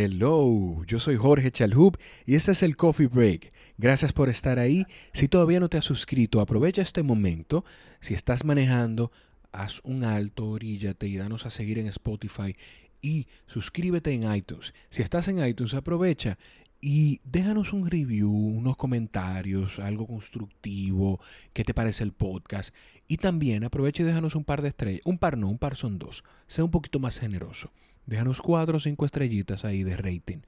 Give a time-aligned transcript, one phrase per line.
[0.00, 3.52] Hello, yo soy Jorge Chalhub y este es el Coffee Break.
[3.78, 4.86] Gracias por estar ahí.
[5.12, 7.64] Si todavía no te has suscrito, aprovecha este momento.
[8.00, 9.10] Si estás manejando,
[9.50, 12.54] haz un alto, oríllate y danos a seguir en Spotify
[13.00, 14.72] y suscríbete en iTunes.
[14.88, 16.38] Si estás en iTunes, aprovecha
[16.80, 21.18] y déjanos un review, unos comentarios, algo constructivo,
[21.52, 22.72] qué te parece el podcast.
[23.08, 25.02] Y también aprovecha y déjanos un par de estrellas.
[25.04, 26.22] Un par no, un par son dos.
[26.46, 27.72] Sea un poquito más generoso.
[28.08, 30.38] Déjanos cuatro o cinco estrellitas ahí de rating.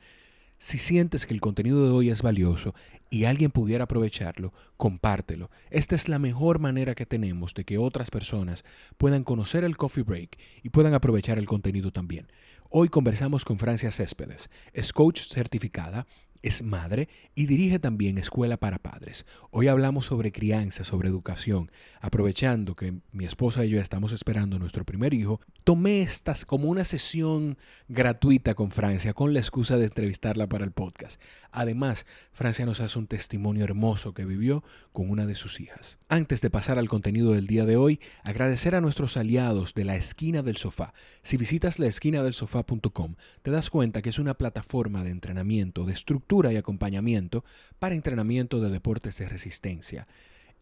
[0.56, 2.74] Si sientes que el contenido de hoy es valioso
[3.10, 5.50] y alguien pudiera aprovecharlo, compártelo.
[5.69, 8.64] Esta es la mejor manera que tenemos de que otras personas
[8.96, 12.28] puedan conocer el Coffee Break y puedan aprovechar el contenido también.
[12.70, 16.06] Hoy conversamos con Francia Céspedes, es coach certificada,
[16.42, 19.26] es madre y dirige también Escuela para Padres.
[19.50, 21.70] Hoy hablamos sobre crianza, sobre educación.
[22.00, 26.84] Aprovechando que mi esposa y yo estamos esperando nuestro primer hijo, tomé estas como una
[26.84, 27.58] sesión
[27.88, 31.20] gratuita con Francia con la excusa de entrevistarla para el podcast.
[31.52, 35.98] Además, Francia nos hace un testimonio hermoso que vivió con una de sus hijas.
[36.08, 39.97] Antes de pasar al contenido del día de hoy, agradecer a nuestros aliados de la
[39.97, 40.94] esquina del sofá.
[41.20, 45.84] Si visitas la esquina del sofá.com, te das cuenta que es una plataforma de entrenamiento,
[45.84, 47.45] de estructura y acompañamiento
[47.81, 50.06] para entrenamiento de deportes de resistencia.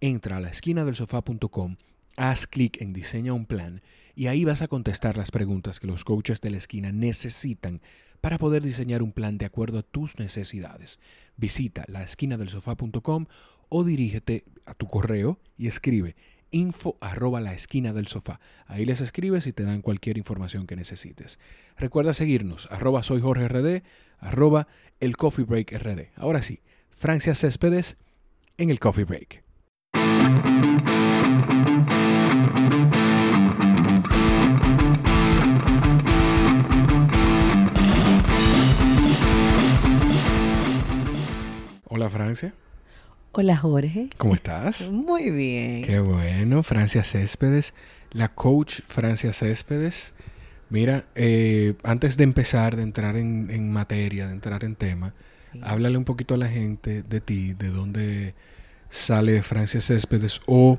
[0.00, 1.76] Entra a la esquina del sofá.com,
[2.16, 3.82] haz clic en Diseña un plan
[4.14, 7.82] y ahí vas a contestar las preguntas que los coaches de la esquina necesitan
[8.22, 10.98] para poder diseñar un plan de acuerdo a tus necesidades.
[11.36, 13.26] Visita la esquina del sofá.com
[13.68, 16.16] o dirígete a tu correo y escribe
[16.50, 18.40] info arroba la esquina del sofá.
[18.66, 21.38] Ahí les escribes y te dan cualquier información que necesites.
[21.76, 23.82] Recuerda seguirnos, arroba soy Jorge
[24.18, 24.66] arroba
[25.00, 26.08] el Coffee Break RD.
[26.16, 26.60] Ahora sí,
[26.90, 27.96] Francia Céspedes
[28.56, 29.44] en el Coffee Break.
[41.90, 42.54] Hola Francia.
[43.32, 44.08] Hola Jorge.
[44.16, 44.90] ¿Cómo estás?
[44.92, 45.82] Muy bien.
[45.82, 47.74] Qué bueno, Francia Céspedes,
[48.10, 50.14] la coach Francia Céspedes.
[50.70, 55.14] Mira, eh, antes de empezar, de entrar en, materia, de entrar en tema,
[55.62, 58.34] háblale un poquito a la gente de ti, de dónde
[58.88, 60.78] sale Francia Céspedes o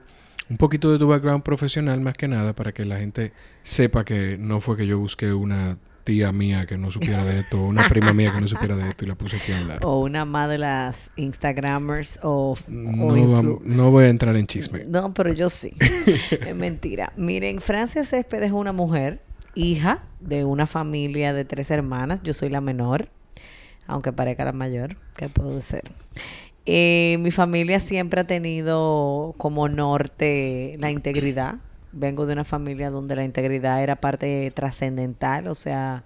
[0.50, 3.32] un poquito de tu background profesional más que nada para que la gente
[3.64, 5.78] sepa que no fue que yo busqué una
[6.10, 9.06] tía mía que no supiera de esto, una prima mía que no supiera de esto
[9.06, 9.80] y la puse aquí a hablar.
[9.86, 12.56] O una más de las Instagramers o...
[12.68, 14.86] No, voy a entrar en chisme.
[14.86, 15.72] No, pero yo sí.
[16.32, 17.14] es mentira.
[17.16, 19.22] Miren, Francia Céspedes es una mujer,
[19.54, 22.22] hija de una familia de tres hermanas.
[22.24, 23.10] Yo soy la menor,
[23.86, 25.84] aunque parezca la mayor, ¿qué puedo ser?
[26.66, 31.60] Eh, mi familia siempre ha tenido como norte la integridad
[31.92, 36.04] vengo de una familia donde la integridad era parte trascendental, o sea,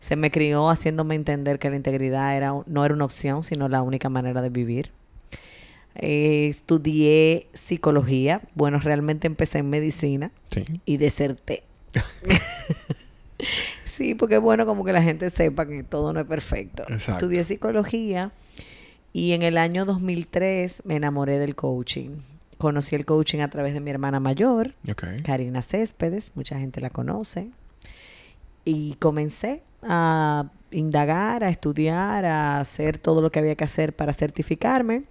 [0.00, 3.82] se me crió haciéndome entender que la integridad era, no era una opción, sino la
[3.82, 4.90] única manera de vivir.
[5.94, 10.30] Eh, estudié psicología, bueno, realmente empecé en medicina
[10.84, 11.62] y deserté.
[13.84, 16.84] sí, porque es bueno como que la gente sepa que todo no es perfecto.
[16.88, 18.32] Estudié psicología
[19.12, 22.10] y en el año 2003 me enamoré del coaching
[22.58, 24.74] conocí el coaching a través de mi hermana mayor,
[25.24, 27.50] Karina Céspedes, mucha gente la conoce.
[28.64, 34.12] Y comencé a indagar, a estudiar, a hacer todo lo que había que hacer para
[34.12, 35.04] certificarme.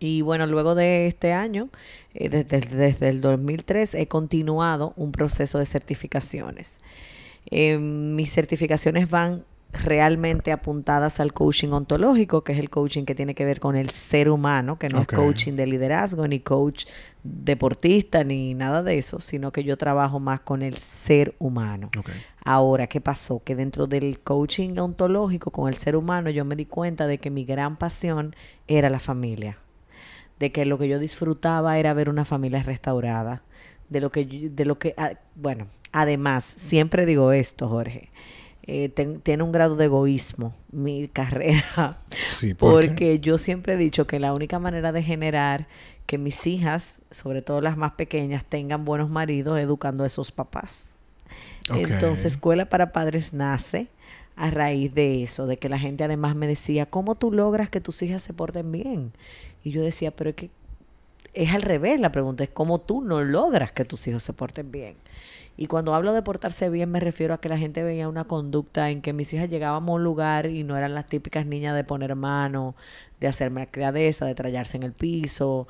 [0.00, 1.70] Y bueno, luego de este año,
[2.14, 6.78] eh, desde, desde, el 2003, he continuado un proceso de certificaciones.
[7.50, 13.34] Em, mis certificaciones van realmente apuntadas al coaching ontológico, que es el coaching que tiene
[13.34, 16.86] que ver con el ser humano, que no es coaching de liderazgo, ni coach
[17.22, 21.90] deportista, ni nada de eso, sino que yo trabajo más con el ser humano.
[22.44, 23.42] Ahora, ¿qué pasó?
[23.44, 27.30] Que dentro del coaching ontológico con el ser humano yo me di cuenta de que
[27.30, 28.34] mi gran pasión
[28.68, 29.58] era la familia,
[30.38, 33.42] de que lo que yo disfrutaba era ver una familia restaurada,
[33.90, 34.94] de lo que, de lo que,
[35.34, 38.10] bueno, además, siempre digo esto, Jorge,
[38.70, 38.90] eh,
[39.22, 42.02] tiene un grado de egoísmo mi carrera.
[42.58, 45.66] porque yo siempre he dicho que la única manera de generar
[46.04, 50.98] que mis hijas, sobre todo las más pequeñas, tengan buenos maridos educando a esos papás.
[51.74, 53.88] Entonces, Escuela para Padres nace
[54.36, 57.80] a raíz de eso, de que la gente además me decía, ¿cómo tú logras que
[57.80, 59.12] tus hijas se porten bien?
[59.64, 60.50] Y yo decía, pero es que
[61.32, 64.70] es al revés, la pregunta es, ¿cómo tú no logras que tus hijos se porten
[64.70, 64.96] bien?
[65.60, 68.90] Y cuando hablo de portarse bien me refiero a que la gente veía una conducta
[68.90, 71.82] en que mis hijas llegábamos a un lugar y no eran las típicas niñas de
[71.82, 72.76] poner mano,
[73.18, 75.66] de hacerme criadeza, de trallarse en el piso,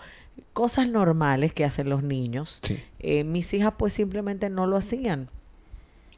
[0.53, 2.61] cosas normales que hacen los niños.
[2.99, 5.31] Eh, mis hijas pues simplemente no lo hacían.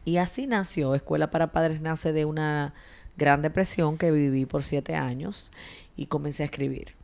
[0.05, 0.97] Y así nació.
[0.97, 2.75] Escuela para Padres nace de una
[3.17, 5.53] gran depresión que viví por siete años
[5.97, 7.00] y comencé a escribir.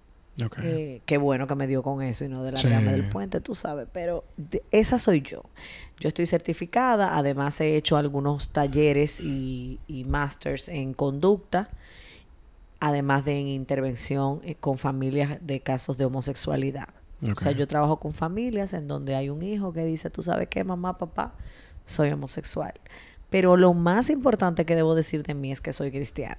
[0.62, 3.40] Eh, qué bueno que me dio con eso y no de la rama del puente,
[3.40, 3.88] tú sabes.
[3.92, 4.24] Pero
[4.70, 5.42] esa soy yo.
[5.98, 11.70] Yo estoy certificada, además he hecho algunos talleres y, y masters en conducta,
[12.80, 16.88] además de en intervención eh, con familias de casos de homosexualidad.
[17.22, 20.48] O sea, yo trabajo con familias en donde hay un hijo que dice, tú sabes
[20.48, 21.32] qué, mamá, papá,
[21.86, 22.74] soy homosexual.
[23.30, 26.38] Pero lo más importante que debo decir de mí es que soy cristiana.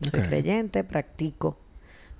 [0.00, 1.56] Soy creyente, practico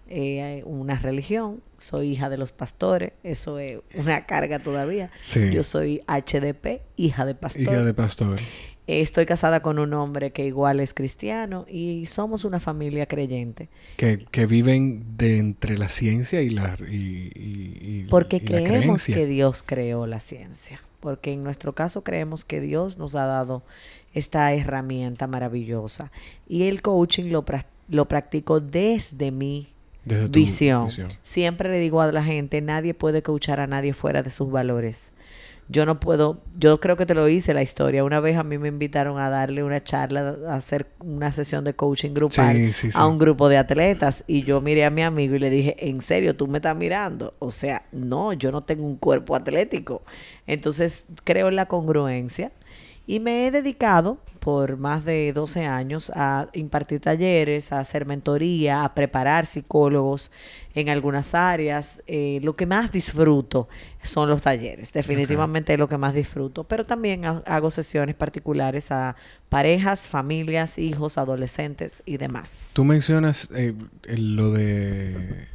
[0.09, 5.11] eh, una religión, soy hija de los pastores, eso es una carga todavía.
[5.53, 7.63] Yo soy HDP, hija de pastor.
[7.63, 8.39] Hija de pastor.
[8.87, 13.69] Estoy casada con un hombre que igual es cristiano y somos una familia creyente.
[13.97, 20.07] Que, que viven de entre la ciencia y la y, Porque creemos que Dios creó
[20.07, 20.81] la ciencia.
[21.01, 23.63] Porque en nuestro caso creemos que Dios nos ha dado
[24.15, 26.11] esta herramienta maravillosa.
[26.49, 27.45] Y el coaching lo,
[27.89, 29.31] lo practico desde
[30.31, 30.89] visión.
[31.23, 35.13] Siempre le digo a la gente, nadie puede coachar a nadie fuera de sus valores.
[35.71, 38.03] Yo no puedo, yo creo que te lo hice la historia.
[38.03, 41.75] Una vez a mí me invitaron a darle una charla, a hacer una sesión de
[41.75, 45.51] coaching grupal a un grupo de atletas y yo miré a mi amigo y le
[45.51, 47.35] dije, ¿en serio tú me estás mirando?
[47.39, 50.03] O sea, no, yo no tengo un cuerpo atlético.
[50.47, 52.51] Entonces creo en la congruencia
[53.09, 58.85] y me he dedicado por más de 12 años a impartir talleres, a hacer mentoría,
[58.85, 60.31] a preparar psicólogos
[60.75, 62.03] en algunas áreas.
[62.07, 63.67] Eh, lo que más disfruto
[64.03, 69.17] son los talleres, definitivamente es lo que más disfruto, pero también hago sesiones particulares a
[69.49, 72.73] parejas, familias, hijos, adolescentes y demás.
[72.75, 73.73] Tú mencionas eh,
[74.05, 75.47] lo de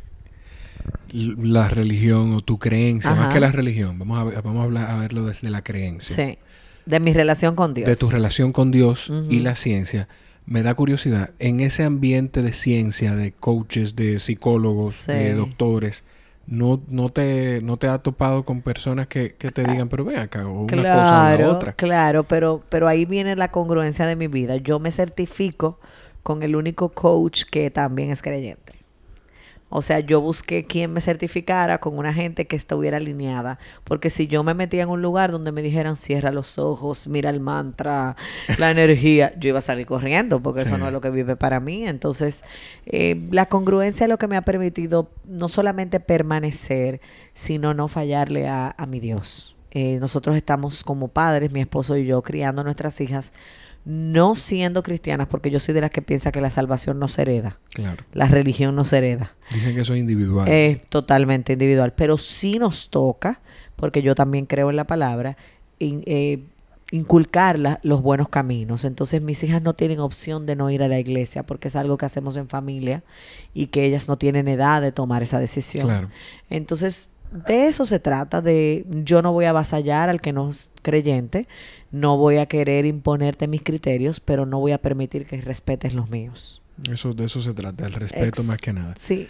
[1.11, 4.95] la religión o tu creencia, más que la religión, vamos a, vamos a, hablar, a
[4.97, 6.15] verlo desde la creencia.
[6.15, 6.39] Sí.
[6.85, 7.88] De mi relación con Dios.
[7.88, 10.07] De tu relación con Dios y la ciencia.
[10.45, 16.03] Me da curiosidad, en ese ambiente de ciencia, de coaches, de psicólogos, de doctores,
[16.45, 20.45] no, no, te, no te ha topado con personas que, te digan, pero ven acá,
[20.45, 21.74] o una cosa o la otra.
[21.74, 24.57] Claro, pero, pero ahí viene la congruencia de mi vida.
[24.57, 25.79] Yo me certifico
[26.21, 28.62] con el único coach que también es creyente.
[29.75, 33.58] O sea, yo busqué quien me certificara con una gente que estuviera alineada.
[33.84, 37.31] Porque si yo me metía en un lugar donde me dijeran cierra los ojos, mira
[37.31, 38.16] el mantra,
[38.60, 41.60] la energía, yo iba a salir corriendo porque eso no es lo que vive para
[41.60, 41.88] mí.
[41.88, 42.44] Entonces,
[42.86, 47.02] eh, la congruencia es lo que me ha permitido no solamente permanecer,
[47.34, 49.56] sino no fallarle a, mi Dios.
[49.72, 53.34] Eh, nosotros estamos como padres, mi esposo y yo, criando a nuestras hijas
[53.85, 57.24] no siendo cristianas, porque yo soy de las que piensa que la salvación no se
[57.24, 57.59] hereda.
[57.74, 58.03] Claro.
[58.13, 59.35] La religión no se hereda.
[59.51, 60.47] Dicen que eso es individual.
[60.47, 61.94] Es totalmente individual.
[61.95, 63.41] Pero sí nos toca,
[63.75, 65.38] porque yo también creo en la palabra,
[65.80, 66.44] eh,
[66.91, 68.85] inculcar los buenos caminos.
[68.85, 71.97] Entonces mis hijas no tienen opción de no ir a la iglesia, porque es algo
[71.97, 73.03] que hacemos en familia
[73.53, 75.88] y que ellas no tienen edad de tomar esa decisión.
[75.88, 76.09] Claro.
[76.50, 77.09] Entonces
[77.47, 81.47] de eso se trata, de yo no voy a avasallar al que no es creyente,
[81.94, 86.10] no voy a querer imponerte mis criterios, pero no voy a permitir que respetes los
[86.10, 86.62] míos.
[86.92, 88.95] Eso, de eso se trata, el respeto más que nada.
[88.98, 89.30] Sí.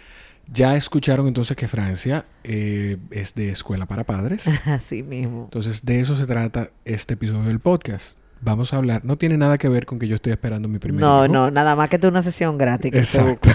[0.50, 4.48] Ya escucharon entonces que Francia eh, es de escuela para padres.
[4.66, 5.44] Así mismo.
[5.44, 8.18] Entonces, de eso se trata este episodio del podcast.
[8.40, 11.00] Vamos a hablar, no tiene nada que ver con que yo estoy esperando mi primer
[11.00, 12.92] No, no, nada más que tú una sesión gratis.
[12.94, 13.50] Exacto.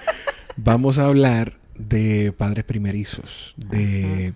[0.56, 4.34] Vamos a hablar de padres primerizos, de,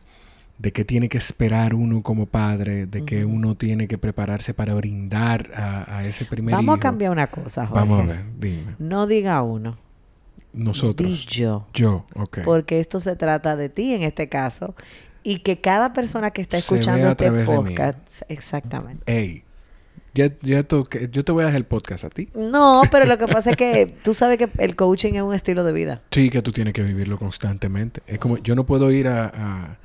[0.58, 4.75] de qué tiene que esperar uno como padre, de que uno tiene que prepararse para
[4.75, 7.80] brindar a, ese primer Vamos a cambiar una cosa, Jorge.
[7.80, 8.76] Vamos a ver, dime.
[8.78, 9.76] No diga uno.
[10.52, 11.11] Nosotros.
[11.11, 11.66] Di yo.
[11.75, 12.38] Yo, ok.
[12.44, 14.75] Porque esto se trata de ti en este caso
[15.25, 19.02] y que cada persona que está escuchando este podcast, exactamente.
[19.06, 19.42] Ey,
[20.14, 20.64] ya, ya
[21.11, 22.28] yo te voy a dejar el podcast a ti.
[22.34, 25.64] No, pero lo que pasa es que tú sabes que el coaching es un estilo
[25.64, 26.02] de vida.
[26.12, 28.02] Sí, que tú tienes que vivirlo constantemente.
[28.06, 29.78] Es como, yo no puedo ir a,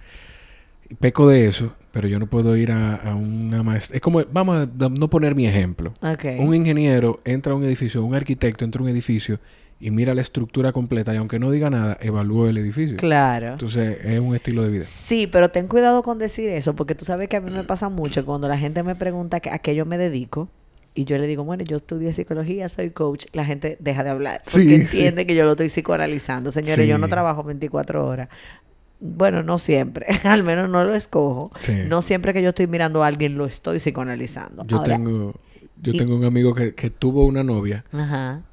[0.98, 3.96] peco de eso, pero yo no puedo ir a, una maestra.
[3.96, 5.94] Es como, vamos a no poner mi ejemplo.
[6.38, 9.40] Un ingeniero entra a un edificio, un arquitecto entra a un edificio
[9.80, 12.98] y mira la estructura completa y aunque no diga nada, evalúa el edificio.
[12.98, 13.54] Claro.
[13.54, 14.82] Entonces es un estilo de vida.
[14.82, 17.90] Sí, pero ten cuidado con decir eso, porque tú sabes que a mí me pasa
[17.90, 20.50] mucho cuando la gente me pregunta a qué yo me dedico
[20.96, 24.42] y yo le digo, bueno, yo estudié psicología, soy coach, la gente deja de hablar
[24.52, 26.52] porque entiende que yo lo estoy psicoanalizando.
[26.52, 28.28] Señores, yo no trabajo 24 horas.
[29.00, 31.52] Bueno, no siempre, al menos no lo escojo.
[31.88, 34.64] No siempre que yo estoy mirando a alguien lo estoy psicoanalizando.
[34.68, 35.34] Yo tengo
[35.82, 37.84] yo tengo un amigo que, que tuvo una novia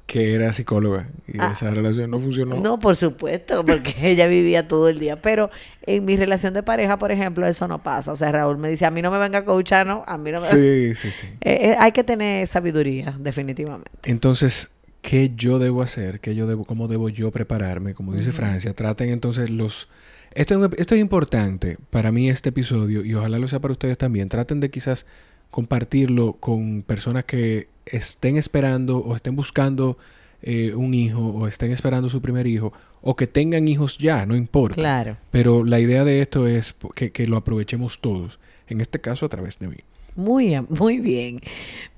[0.05, 1.51] que era psicóloga y ah.
[1.53, 2.55] esa relación no funcionó.
[2.55, 5.21] No, por supuesto, porque ella vivía todo el día.
[5.21, 5.49] Pero
[5.85, 8.13] en mi relación de pareja, por ejemplo, eso no pasa.
[8.13, 10.03] O sea, Raúl me dice, a mí no me venga a coachar, ¿no?
[10.07, 11.27] A mí no me Sí, sí, sí.
[11.41, 13.91] Eh, eh, hay que tener sabiduría, definitivamente.
[14.03, 18.73] Entonces, qué yo debo hacer, qué yo debo, cómo debo yo prepararme, como dice Francia.
[18.73, 19.89] Traten entonces los...
[20.33, 24.29] Esto, esto es importante para mí este episodio y ojalá lo sea para ustedes también.
[24.29, 25.05] Traten de quizás
[25.49, 29.97] compartirlo con personas que estén esperando o estén buscando
[30.41, 34.35] eh, un hijo o estén esperando su primer hijo o que tengan hijos ya, no
[34.35, 34.75] importa.
[34.75, 35.17] Claro.
[35.31, 39.29] Pero la idea de esto es que, que lo aprovechemos todos, en este caso a
[39.29, 39.77] través de mí.
[40.15, 41.39] Muy, muy bien.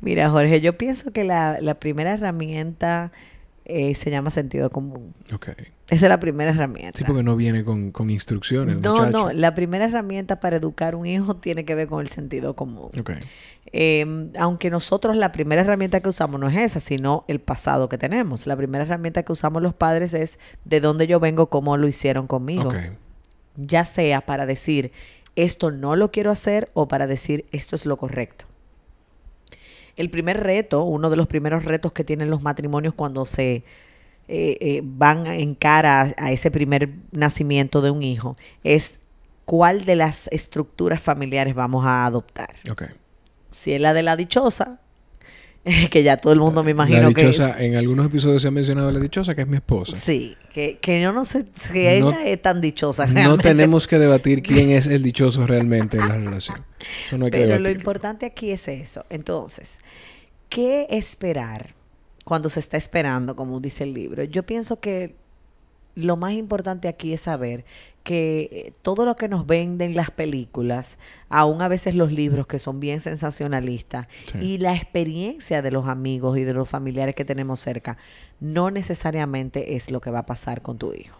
[0.02, 3.12] Mira, Jorge, yo pienso que la, la primera herramienta
[3.70, 5.14] eh, se llama sentido común.
[5.32, 5.54] Okay.
[5.90, 6.98] Esa es la primera herramienta.
[6.98, 8.82] Sí, porque no viene con, con instrucciones.
[8.82, 12.56] No, no, la primera herramienta para educar un hijo tiene que ver con el sentido
[12.56, 12.90] común.
[13.00, 13.20] Okay.
[13.72, 18.00] Em, aunque nosotros la primera herramienta que usamos no es esa, sino el pasado que
[18.00, 18.48] tenemos.
[18.48, 22.26] La primera herramienta que usamos los padres es de dónde yo vengo, cómo lo hicieron
[22.26, 22.72] conmigo.
[23.56, 24.92] Ya sea para decir,
[25.36, 28.46] esto no lo quiero hacer o para decir, esto es lo correcto.
[30.00, 33.66] El primer reto, uno de los primeros retos que tienen los matrimonios cuando se
[34.30, 39.02] eh, eh, van en cara a, ese primer nacimiento de un hijo, es
[39.44, 42.56] cuál de las estructuras familiares vamos a adoptar.
[43.52, 44.80] Si es la de la dichosa,
[45.92, 47.40] que ya todo el mundo me imagino que es.
[47.40, 49.96] En algunos episodios se ha mencionado la dichosa, que es mi esposa.
[49.96, 53.30] Sí, que, que yo no sé si ella es tan dichosa realmente.
[53.30, 56.66] No tenemos que debatir quién es el dichoso realmente en la relación.
[57.32, 59.06] Pero lo importante aquí es eso.
[59.10, 59.80] Entonces,
[60.48, 61.76] ¿qué esperar
[62.24, 64.24] cuando se está esperando, como dice el libro?
[64.24, 65.16] Yo pienso que
[65.96, 67.66] lo más importante aquí es saber
[68.04, 70.98] que eh, todo lo que nos venden las películas,
[71.30, 74.08] aún a veces los libros que son bien sensacionalistas,
[74.42, 77.98] y la experiencia de los amigos y de los familiares que tenemos cerca,
[78.40, 81.18] no necesariamente es lo que va a pasar con tu hijo.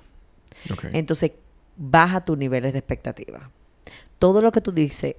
[0.94, 1.32] Entonces,
[1.78, 3.52] baja tus niveles de expectativa.
[4.18, 5.16] Todo lo que tú dices,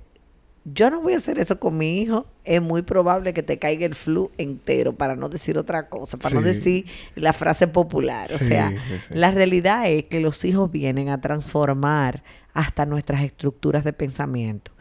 [0.64, 3.86] yo no voy a hacer eso con mi hijo, es muy probable que te caiga
[3.86, 8.28] el flu entero, para no decir otra cosa, para no decir la frase popular.
[8.34, 8.72] o sea,
[9.10, 14.72] la realidad es que los hijos vienen a transformar hasta nuestras estructuras de pensamiento.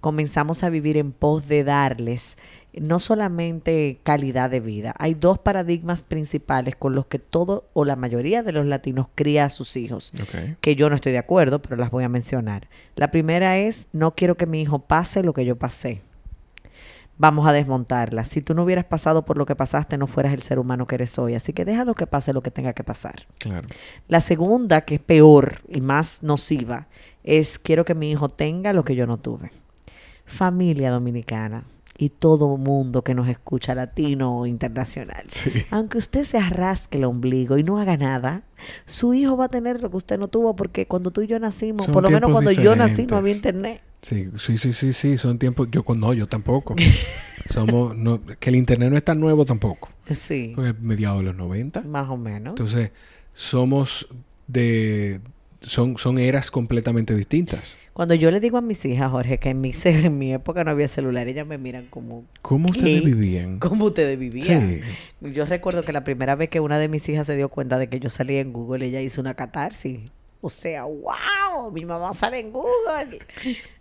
[0.00, 2.36] Comenzamos a vivir en pos de darles
[2.80, 7.96] no solamente calidad de vida, hay dos paradigmas principales con los que todo o la
[7.96, 10.12] mayoría de los latinos cría a sus hijos,
[10.60, 12.68] que yo no estoy de acuerdo, pero las voy a mencionar.
[12.96, 16.02] La primera es, no quiero que mi hijo pase lo que yo pasé.
[17.20, 18.24] Vamos a desmontarla.
[18.24, 20.94] Si tú no hubieras pasado por lo que pasaste, no fueras el ser humano que
[20.94, 21.34] eres hoy.
[21.34, 23.26] Así que déjalo que pase lo que tenga que pasar.
[24.06, 26.86] La segunda, que es peor y más nociva,
[27.24, 29.50] es quiero que mi hijo tenga lo que yo no tuve.
[30.26, 31.64] Familia dominicana
[32.00, 35.26] y todo mundo que nos escucha, latino o internacional.
[35.72, 38.44] Aunque usted se arrasque el ombligo y no haga nada,
[38.86, 41.40] su hijo va a tener lo que usted no tuvo porque cuando tú y yo
[41.40, 43.82] nacimos, por lo menos cuando yo nací no había internet.
[44.00, 46.76] Sí, sí, sí, sí, sí, son tiempos, yo no, yo tampoco.
[47.50, 49.88] Somos, no, que el internet no es tan nuevo tampoco.
[50.10, 50.52] Sí.
[50.54, 51.80] Porque mediados de los 90.
[51.80, 52.52] Más o menos.
[52.52, 52.92] Entonces,
[53.32, 54.06] somos
[54.46, 55.20] de,
[55.60, 57.62] son, son eras completamente distintas.
[57.98, 60.70] Cuando yo le digo a mis hijas, Jorge, que en mi, en mi época no
[60.70, 62.26] había celular, ellas me miran como...
[62.42, 63.58] ¿Cómo ustedes vivían?
[63.58, 64.80] ¿Cómo ustedes vivían?
[65.20, 65.32] Sí.
[65.32, 67.88] Yo recuerdo que la primera vez que una de mis hijas se dio cuenta de
[67.88, 69.98] que yo salía en Google, ella hizo una catarsis.
[70.40, 73.18] O sea, wow, mi mamá sale en Google.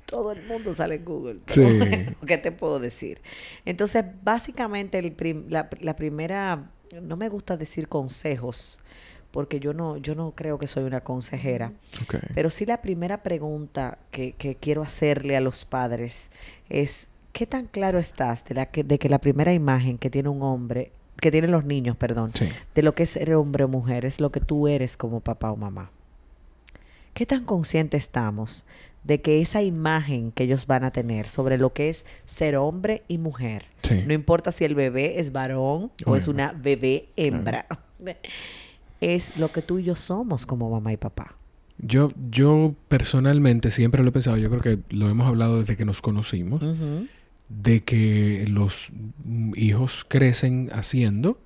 [0.07, 1.39] Todo el mundo sale en Google.
[1.45, 1.61] Sí.
[2.25, 3.21] ¿Qué te puedo decir?
[3.65, 6.71] Entonces, básicamente, el la, la primera,
[7.03, 8.79] no me gusta decir consejos,
[9.31, 11.73] porque yo no, yo no creo que soy una consejera.
[12.33, 16.31] Pero sí la primera pregunta que, que, quiero hacerle a los padres
[16.69, 20.29] es, ¿qué tan claro estás de, la que, de que la primera imagen que tiene
[20.29, 20.91] un hombre,
[21.21, 22.31] que tienen los niños, perdón,
[22.73, 25.51] de lo que es ser hombre o mujer, es lo que tú eres como papá
[25.51, 25.91] o mamá?
[27.13, 28.65] ¿Qué tan consciente estamos
[29.03, 33.03] de que esa imagen que ellos van a tener sobre lo que es ser hombre
[33.07, 33.65] y mujer,
[34.05, 37.65] no importa si el bebé es varón o es una bebé hembra,
[39.01, 41.35] es lo que tú y yo somos como mamá y papá.
[41.79, 45.85] Yo, yo personalmente siempre lo he pensado, yo creo que lo hemos hablado desde que
[45.85, 46.63] nos conocimos,
[47.49, 48.91] de que los
[49.55, 51.39] hijos crecen haciendo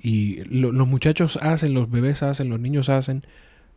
[0.00, 3.24] y los muchachos hacen, los bebés hacen, los niños hacen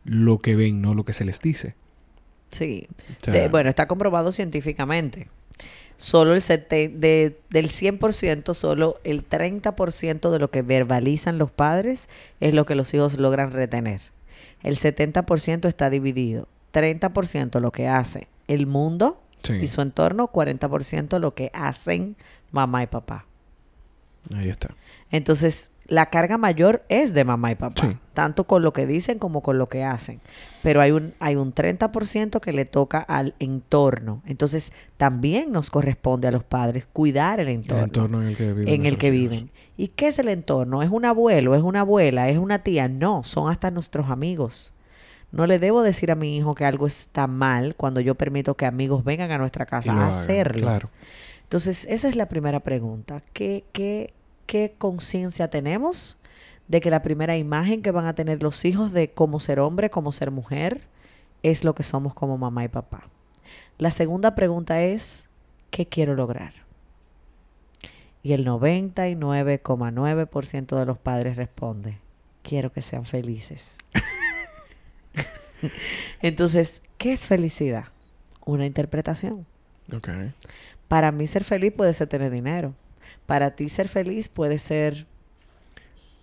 [0.04, 1.76] lo que ven, no lo que se les dice.
[2.50, 2.88] Sí.
[3.50, 5.28] bueno, está comprobado científicamente
[6.00, 12.08] solo el de, del 100%, solo el 30% de lo que verbalizan los padres
[12.40, 14.00] es lo que los hijos logran retener.
[14.62, 16.48] El 70% está dividido.
[16.72, 19.20] 30% lo que hace el mundo
[19.60, 22.16] y su entorno, 40% lo que hacen
[22.50, 23.26] mamá y papá.
[24.34, 24.74] Ahí está.
[25.10, 29.42] Entonces, la carga mayor es de mamá y papá, tanto con lo que dicen como
[29.42, 30.20] con lo que hacen.
[30.62, 34.22] Pero hay un, hay un 30% que le toca al entorno.
[34.24, 37.82] Entonces, también nos corresponde a los padres cuidar el entorno.
[37.82, 38.68] El entorno en el que viven.
[38.72, 39.50] En el que viven.
[39.76, 40.80] ¿Y qué es el entorno?
[40.82, 41.56] ¿Es un abuelo?
[41.56, 42.28] ¿Es una abuela?
[42.28, 42.86] ¿Es una tía?
[42.86, 44.72] No, son hasta nuestros amigos.
[45.32, 48.64] No le debo decir a mi hijo que algo está mal cuando yo permito que
[48.64, 50.62] amigos vengan a nuestra casa a hacerlo.
[50.62, 50.90] Claro.
[51.42, 53.22] Entonces, esa es la primera pregunta.
[53.32, 54.12] ¿Qué, qué,
[54.50, 56.18] qué conciencia tenemos
[56.66, 59.90] de que la primera imagen que van a tener los hijos de cómo ser hombre,
[59.90, 60.88] cómo ser mujer,
[61.44, 63.08] es lo que somos como mamá y papá.
[63.78, 65.28] La segunda pregunta es,
[65.70, 66.52] ¿qué quiero lograr?
[68.24, 71.98] Y el 99,9% de los padres responde,
[72.42, 73.76] quiero que sean felices.
[76.22, 77.84] Entonces, ¿qué es felicidad?
[78.44, 79.46] Una interpretación.
[80.88, 82.74] Para mí ser feliz puede ser tener dinero.
[83.26, 85.06] Para ti ser feliz puede ser...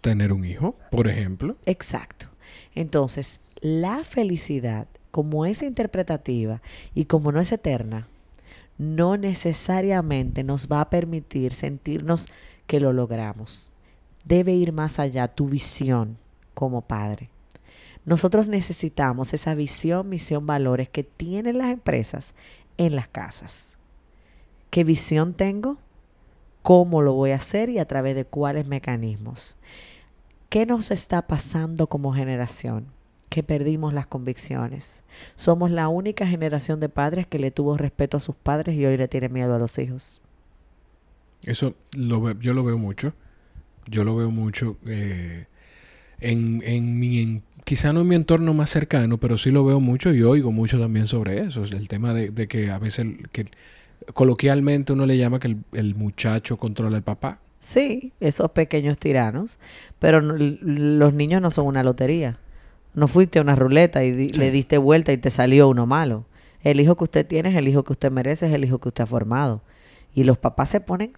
[0.01, 1.58] Tener un hijo, por ejemplo.
[1.65, 2.27] Exacto.
[2.75, 6.62] Entonces, la felicidad, como es interpretativa
[6.94, 8.08] y como no es eterna,
[8.77, 12.27] no necesariamente nos va a permitir sentirnos
[12.67, 13.72] que lo logramos.
[14.24, 16.17] Debe ir más allá tu visión
[16.53, 17.29] como padre.
[18.06, 22.34] Nosotros necesitamos esa visión, misión, valores que tienen las empresas
[22.77, 23.75] en las casas.
[24.70, 25.77] ¿Qué visión tengo?
[26.67, 29.55] Cómo lo voy a hacer y a través de cuáles mecanismos.
[30.50, 32.88] ¿Qué nos está pasando como generación?
[33.29, 35.01] Que perdimos las convicciones.
[35.38, 38.97] Somos la única generación de padres que le tuvo respeto a sus padres y hoy
[38.97, 40.19] le tiene miedo a los hijos.
[41.41, 43.13] Eso lo yo lo veo mucho.
[43.86, 45.45] Yo lo veo mucho eh,
[46.19, 50.13] en, en mi, quizá no en mi entorno más cercano, pero sí lo veo mucho
[50.13, 51.63] y oigo mucho también sobre eso.
[51.63, 53.45] El tema de, de que a veces que
[54.13, 57.39] coloquialmente uno le llama que el, muchacho controla al papá.
[57.59, 59.59] Sí, esos pequeños tiranos,
[59.99, 62.39] pero los niños no son una lotería.
[62.93, 66.25] No fuiste a una ruleta y le diste vuelta y te salió uno malo.
[66.63, 68.87] El hijo que usted tiene es el hijo que usted merece, es el hijo que
[68.87, 69.61] usted ha formado.
[70.13, 71.13] Y los papás se ponen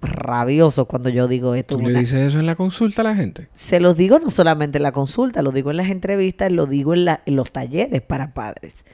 [0.00, 1.76] rabiosos cuando yo digo esto.
[1.76, 3.48] ¿Tú le dices eso en la consulta a la gente?
[3.52, 6.94] Se los digo no solamente en la consulta, lo digo en las entrevistas, lo digo
[6.94, 8.84] en, en los talleres para padres.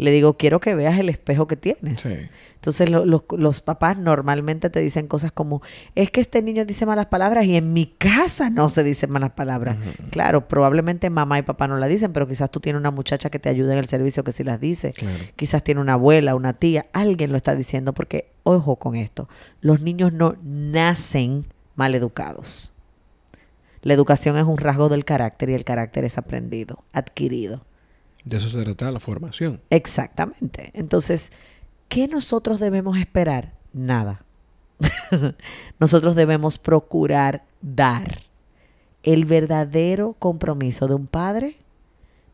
[0.00, 2.06] Le digo, quiero que veas el espejo que tienes.
[2.54, 5.60] Entonces los papás normalmente te dicen cosas como,
[5.94, 9.32] es que este niño dice malas palabras y en mi casa no se dicen malas
[9.32, 9.76] palabras.
[10.10, 13.38] Claro, probablemente mamá y papá no la dicen, pero quizás tú tienes una muchacha que
[13.38, 14.94] te ayuda en el servicio que sí las dice.
[15.36, 19.28] Quizás tiene una abuela, una tía, alguien lo está diciendo porque, ojo con esto,
[19.60, 22.72] los niños no nacen mal educados.
[23.82, 27.64] La educación es un rasgo del carácter y el carácter es aprendido, adquirido.
[28.24, 29.60] De eso se trata la formación.
[29.70, 30.70] Exactamente.
[30.74, 31.32] Entonces,
[31.88, 33.54] ¿qué nosotros debemos esperar?
[33.72, 34.24] Nada.
[35.78, 38.20] nosotros debemos procurar dar.
[39.02, 41.56] El verdadero compromiso de un padre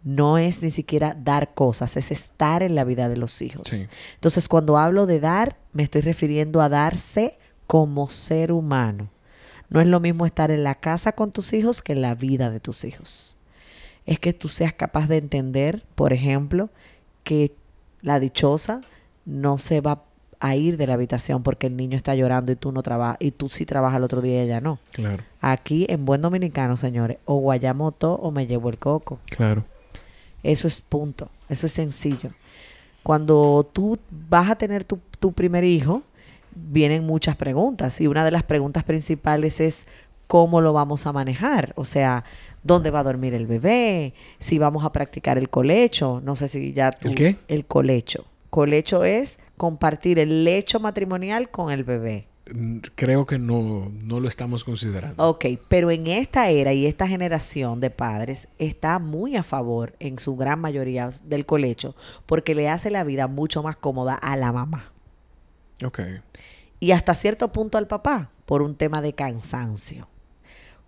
[0.02, 3.84] no es ni siquiera dar cosas, es estar en la vida de los hijos.
[4.14, 9.10] Entonces, cuando hablo de dar, me estoy refiriendo a darse como ser humano.
[9.68, 12.50] No es lo mismo estar en la casa con tus hijos que en la vida
[12.50, 13.35] de tus hijos
[14.06, 16.70] es que tú seas capaz de entender, por ejemplo,
[17.24, 17.52] que
[18.02, 18.80] la dichosa
[19.24, 20.04] no se va
[20.38, 23.32] a ir de la habitación porque el niño está llorando y tú no trabajas y
[23.32, 24.78] tú sí trabajas el otro día y ella no.
[24.92, 25.24] Claro.
[25.40, 29.18] Aquí en buen dominicano, señores, o guayamoto o me llevo el coco.
[29.26, 29.64] Claro.
[30.42, 32.30] Eso es punto, eso es sencillo.
[33.02, 36.02] Cuando tú vas a tener tu, tu primer hijo,
[36.54, 39.86] vienen muchas preguntas y una de las preguntas principales es
[40.26, 41.72] cómo lo vamos a manejar.
[41.76, 42.24] O sea,
[42.62, 46.72] dónde va a dormir el bebé, si vamos a practicar el colecho, no sé si
[46.72, 47.08] ya tú...
[47.08, 47.36] ¿El qué?
[47.48, 48.24] El colecho.
[48.50, 52.28] Colecho es compartir el lecho matrimonial con el bebé.
[52.52, 55.28] Mm, creo que no, no lo estamos considerando.
[55.28, 60.18] Ok, pero en esta era y esta generación de padres está muy a favor, en
[60.18, 64.52] su gran mayoría, del colecho, porque le hace la vida mucho más cómoda a la
[64.52, 64.92] mamá.
[65.84, 66.00] Ok.
[66.78, 70.08] Y hasta cierto punto al papá, por un tema de cansancio.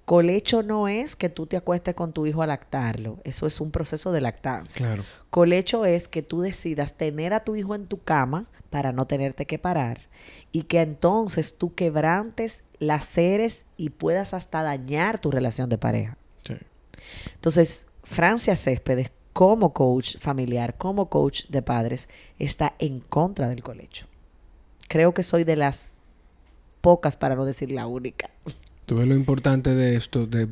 [0.09, 3.71] Colecho no es que tú te acuestes con tu hijo a lactarlo, eso es un
[3.71, 4.87] proceso de lactancia.
[4.87, 5.05] Claro.
[5.29, 9.45] Colecho es que tú decidas tener a tu hijo en tu cama para no tenerte
[9.45, 10.09] que parar
[10.51, 16.17] y que entonces tú quebrantes las seres y puedas hasta dañar tu relación de pareja.
[16.47, 16.55] Sí.
[17.35, 24.07] Entonces, Francia Céspedes, como coach familiar, como coach de padres, está en contra del colecho.
[24.89, 25.99] Creo que soy de las
[26.81, 28.31] pocas, para no decir la única.
[28.89, 30.49] Tú ves lo importante de esto, de,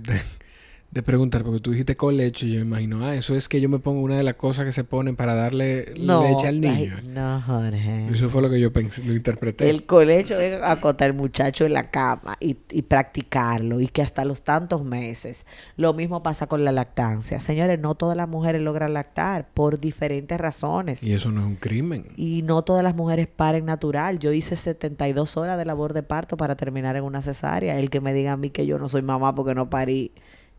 [1.03, 3.68] preguntar, porque tú dijiste con leche, y yo me imagino, ah, eso es que yo
[3.68, 6.96] me pongo una de las cosas que se ponen para darle leche al niño.
[7.09, 8.09] no, Jorge.
[8.11, 9.68] Eso fue lo que yo pensé, lo interpreté.
[9.68, 14.25] El colecho es acotar al muchacho en la cama y, y, practicarlo, y que hasta
[14.25, 15.46] los tantos meses.
[15.77, 17.40] Lo mismo pasa con la lactancia.
[17.40, 21.03] Señores, no todas las mujeres logran lactar por diferentes razones.
[21.03, 22.07] Y eso no es un crimen.
[22.16, 24.18] Y no todas las mujeres paren natural.
[24.18, 27.79] Yo hice 72 horas de labor de parto para terminar en una cesárea.
[27.79, 30.12] El que me diga a mí que yo no soy mamá porque no parí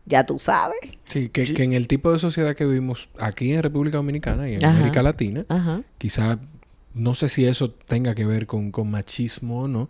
[0.08, 0.78] ya tú sabes.
[1.04, 4.64] Sí, que, en el tipo de sociedad que vivimos aquí en República Dominicana y en
[4.64, 5.44] América Latina,
[5.98, 6.38] quizá,
[6.94, 9.88] no sé si eso tenga que ver con, machismo o no,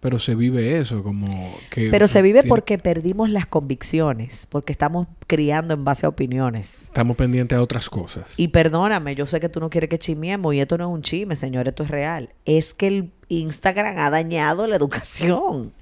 [0.00, 1.90] pero se vive eso, como que...
[1.90, 6.82] Pero se vive porque perdimos las convicciones, porque estamos criando en base a opiniones.
[6.84, 8.32] Estamos pendientes a otras cosas.
[8.36, 11.02] Y perdóname, yo sé que tú no quieres que chimiemos y esto no es un
[11.02, 12.30] chisme, señor, esto es real.
[12.44, 15.72] Es que el Instagram ha dañado la educación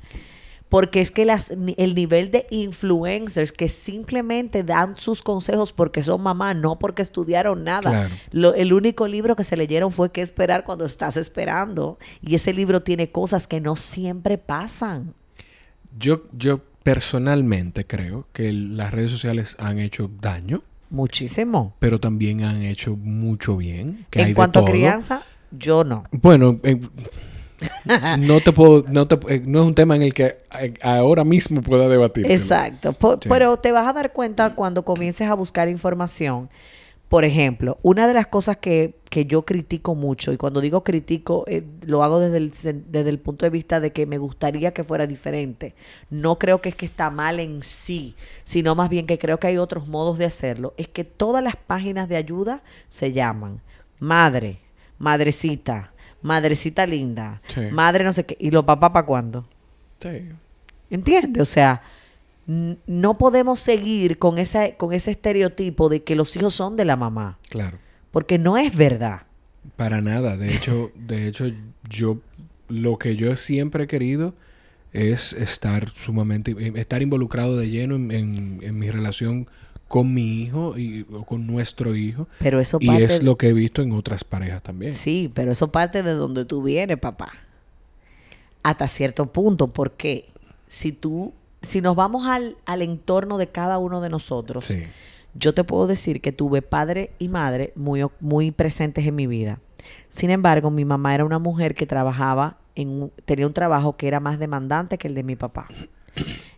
[0.68, 6.22] porque es que las, el nivel de influencers que simplemente dan sus consejos porque son
[6.22, 8.10] mamá, no porque estudiaron nada.
[8.32, 11.98] el único libro que se leyeron fue qué esperar cuando estás esperando.
[12.20, 15.14] Y ese libro tiene cosas que no siempre pasan.
[15.98, 20.62] Yo, yo personalmente creo que las redes sociales han hecho daño.
[20.90, 21.74] Muchísimo.
[21.78, 24.06] Pero también han hecho mucho bien.
[24.12, 26.04] en cuanto a crianza, yo no.
[26.10, 26.60] Bueno,
[28.18, 31.24] no te puedo, no, te, eh, no es un tema en el que eh, ahora
[31.24, 32.30] mismo pueda debatir.
[32.30, 32.94] Exacto.
[33.28, 36.48] Pero te vas a dar cuenta cuando comiences a buscar información.
[37.08, 41.44] Por ejemplo, una de las cosas que, que yo critico mucho, y cuando digo critico,
[41.46, 42.50] eh, lo hago desde el,
[42.90, 45.76] desde el punto de vista de que me gustaría que fuera diferente.
[46.10, 49.46] No creo que es que está mal en sí, sino más bien que creo que
[49.46, 50.74] hay otros modos de hacerlo.
[50.78, 53.60] Es que todas las páginas de ayuda se llaman
[54.00, 54.58] madre,
[54.98, 55.92] madrecita,
[56.22, 59.46] madrecita linda, madre no sé qué, y los papás para cuándo.
[60.00, 60.28] Sí.
[60.90, 61.42] ¿Entiendes?
[61.42, 61.82] O sea,
[62.46, 66.96] no podemos seguir con, esa, con ese estereotipo de que los hijos son de la
[66.96, 67.38] mamá.
[67.48, 67.78] Claro.
[68.10, 69.22] Porque no es verdad.
[69.76, 70.36] Para nada.
[70.36, 71.46] De hecho, de hecho,
[71.88, 72.18] yo
[72.68, 74.34] lo que yo siempre he querido
[74.92, 79.48] es estar sumamente, estar involucrado de lleno en, en, en mi relación
[79.88, 82.28] con mi hijo y o con nuestro hijo.
[82.38, 84.94] Pero eso y es lo que he visto en otras parejas también.
[84.94, 87.32] Sí, pero eso parte de donde tú vienes, papá.
[88.62, 90.28] Hasta cierto punto, porque
[90.66, 94.72] si tú, si nos vamos al, al entorno de cada uno de nosotros,
[95.34, 99.60] yo te puedo decir que tuve padre y madre muy, muy presentes en mi vida.
[100.08, 104.20] Sin embargo, mi mamá era una mujer que trabajaba en tenía un trabajo que era
[104.20, 105.68] más demandante que el de mi papá.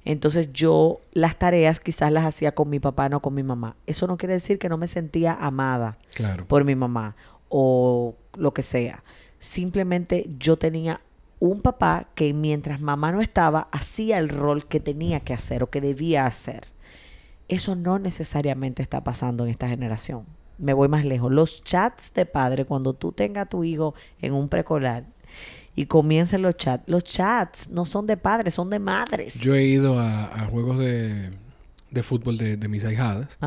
[0.05, 3.77] Entonces yo las tareas quizás las hacía con mi papá, no con mi mamá.
[3.87, 5.99] Eso no quiere decir que no me sentía amada
[6.47, 7.14] por mi mamá
[7.49, 9.05] o lo que sea.
[9.38, 11.01] Simplemente yo tenía
[11.40, 15.71] un papá que mientras mamá no estaba, hacía el rol que tenía que hacer o
[15.71, 16.68] que debía hacer.
[17.49, 20.27] Eso no necesariamente está pasando en esta generación.
[20.59, 21.31] Me voy más lejos.
[21.31, 25.05] Los chats de padre, cuando tú tengas a tu hijo en un precolar,
[25.79, 26.83] y comiencen los chats.
[26.88, 29.38] Los chats no son de padres, son de madres.
[29.38, 31.31] Yo he ido a, juegos de,
[32.03, 33.38] fútbol de, mis ahijadas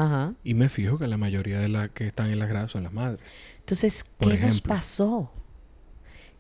[0.42, 2.94] y me fijo que la mayoría de las que están en las gradas son las
[2.94, 3.20] madres.
[3.60, 5.30] Entonces, ¿qué nos pasó?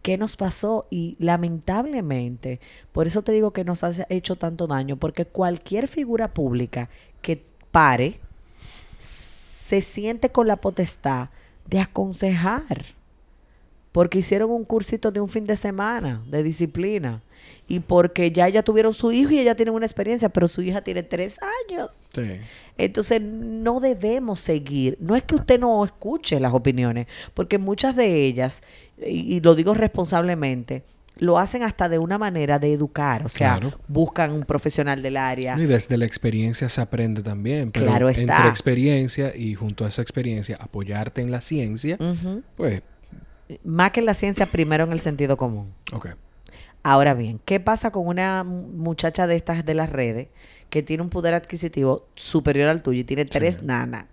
[0.02, 0.88] ¿Qué nos pasó?
[0.90, 2.62] Y lamentablemente,
[2.94, 6.90] por eso te digo que nos ha hecho tanto daño, porque cualquier figura pública
[7.22, 8.22] que pare
[8.98, 11.32] se siente con la potestad
[11.70, 12.86] de aconsejar
[13.92, 17.22] porque hicieron un cursito de un fin de semana de disciplina
[17.68, 20.82] y porque ya ya tuvieron su hijo y ella tiene una experiencia, pero su hija
[20.82, 22.02] tiene tres años.
[22.78, 24.98] Entonces no debemos seguir.
[25.00, 28.62] No es que usted no escuche las opiniones, porque muchas de ellas,
[29.06, 30.84] y, lo digo responsablemente,
[31.18, 35.56] lo hacen hasta de una manera de educar, o sea, buscan un profesional del área.
[35.58, 38.22] Y desde la experiencia se aprende también, pero claro está.
[38.22, 41.98] entre experiencia y junto a esa experiencia apoyarte en la ciencia,
[42.58, 42.82] pues
[43.64, 45.74] más que en la ciencia, primero en el sentido común.
[45.94, 46.10] Ok.
[46.84, 50.30] Ahora bien, ¿qué pasa con una muchacha de estas de las redes
[50.70, 54.06] que tiene un poder adquisitivo superior al tuyo y tiene tres nanas?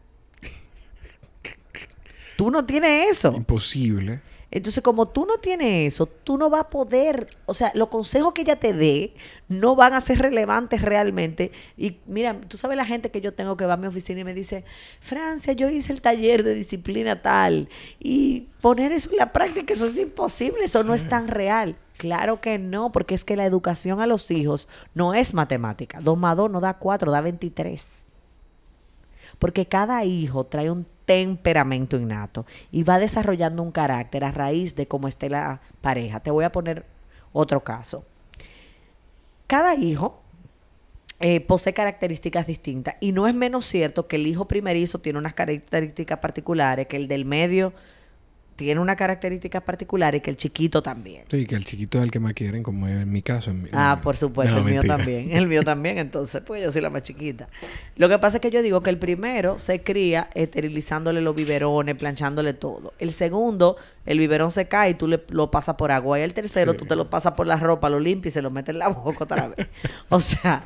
[2.36, 3.34] Tú no tienes eso.
[3.34, 4.20] Imposible.
[4.50, 8.32] Entonces, como tú no tienes eso, tú no vas a poder, o sea, los consejos
[8.32, 9.14] que ella te dé
[9.48, 11.52] no van a ser relevantes realmente.
[11.76, 14.24] Y mira, tú sabes la gente que yo tengo que va a mi oficina y
[14.24, 14.64] me dice,
[15.00, 19.86] Francia, yo hice el taller de disciplina tal, y poner eso en la práctica, eso
[19.86, 21.76] es imposible, eso no es tan real.
[21.98, 25.98] Claro que no, porque es que la educación a los hijos no es matemática.
[26.00, 28.04] Dos más dos no da cuatro, da 23.
[29.38, 34.86] Porque cada hijo trae un temperamento innato y va desarrollando un carácter a raíz de
[34.86, 36.20] cómo esté la pareja.
[36.20, 36.84] Te voy a poner
[37.32, 38.04] otro caso.
[39.46, 40.20] Cada hijo
[41.20, 42.96] eh, posee características distintas.
[43.00, 47.08] Y no es menos cierto que el hijo primerizo tiene unas características particulares, que el
[47.08, 47.72] del medio
[48.58, 51.22] tiene una característica particular y que el chiquito también.
[51.30, 53.52] Sí, que el chiquito es el que más quieren, como en mi caso.
[53.72, 55.30] ah, por supuesto, el mío también.
[55.30, 57.48] El mío también, entonces, pues yo soy la más chiquita.
[57.94, 61.94] Lo que pasa es que yo digo que el primero se cría esterilizándole los biberones,
[61.94, 62.94] planchándole todo.
[62.98, 66.18] El segundo, el biberón se cae y tú le, lo pasas por agua.
[66.18, 68.50] Y el tercero, tú te lo pasas por la ropa, lo limpias y se lo
[68.50, 69.68] metes en la boca otra vez.
[70.08, 70.64] o sea,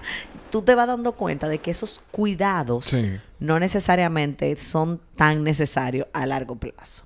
[0.51, 2.97] tú te vas dando cuenta de que esos cuidados
[3.39, 7.05] no necesariamente son tan necesarios a largo plazo.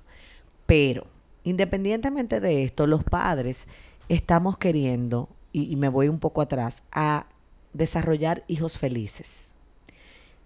[0.67, 1.07] Pero,
[1.43, 3.67] independientemente de esto, los padres
[4.09, 7.25] estamos queriendo, y, me voy un poco atrás, a
[7.73, 9.53] desarrollar hijos felices.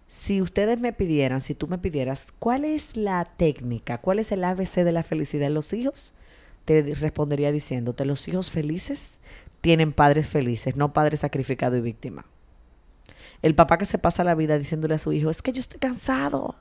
[0.08, 4.44] Si ustedes me pidieran, si tú me pidieras, ¿cuál es la técnica, cuál es el
[4.44, 6.14] ABC de la felicidad en los hijos?
[6.66, 9.20] Te respondería diciéndote, los hijos felices
[9.62, 12.26] tienen padres felices, no padres sacrificados y víctimas.
[13.42, 15.80] El papá que se pasa la vida diciéndole a su hijo, es que yo estoy
[15.80, 16.56] cansado,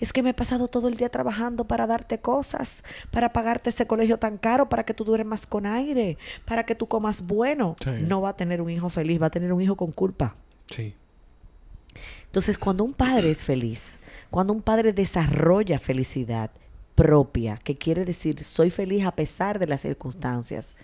[0.00, 3.86] es que me he pasado todo el día trabajando para darte cosas, para pagarte ese
[3.86, 7.76] colegio tan caro, para que tú dures más con aire, para que tú comas bueno.
[8.02, 10.36] No va a tener un hijo feliz, va a tener un hijo con culpa.
[10.66, 10.94] Sí.
[12.26, 13.98] Entonces, cuando un padre es feliz,
[14.30, 16.50] cuando un padre desarrolla felicidad
[16.94, 20.74] propia, que quiere decir soy feliz a pesar de las circunstancias,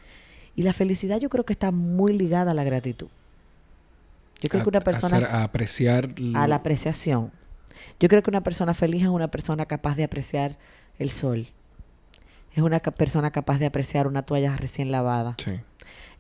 [0.55, 3.09] y la felicidad yo creo que está muy ligada a la gratitud.
[4.41, 5.27] Yo creo que una persona...
[5.27, 6.09] a apreciar...
[6.35, 7.33] A la apreciación.
[7.99, 10.59] Yo creo que una persona feliz es una persona capaz de apreciar
[10.99, 11.49] el sol.
[12.53, 15.37] Es una persona capaz de apreciar una toalla recién lavada.
[15.39, 15.61] Sí.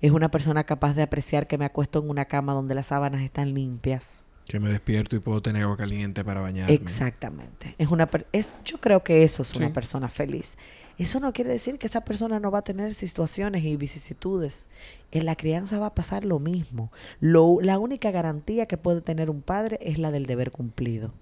[0.00, 3.22] Es una persona capaz de apreciar que me acuesto en una cama donde las sábanas
[3.22, 4.26] están limpias.
[4.46, 6.74] Que me despierto y puedo tener agua caliente para bañarme.
[6.74, 7.74] Exactamente.
[7.78, 10.56] Es una es, yo creo que eso es una persona feliz.
[11.00, 14.68] Eso no quiere decir que esa persona no va a tener situaciones y vicisitudes.
[15.12, 16.92] En la crianza va a pasar lo mismo.
[17.20, 21.14] la única garantía que puede tener un padre es la del deber cumplido.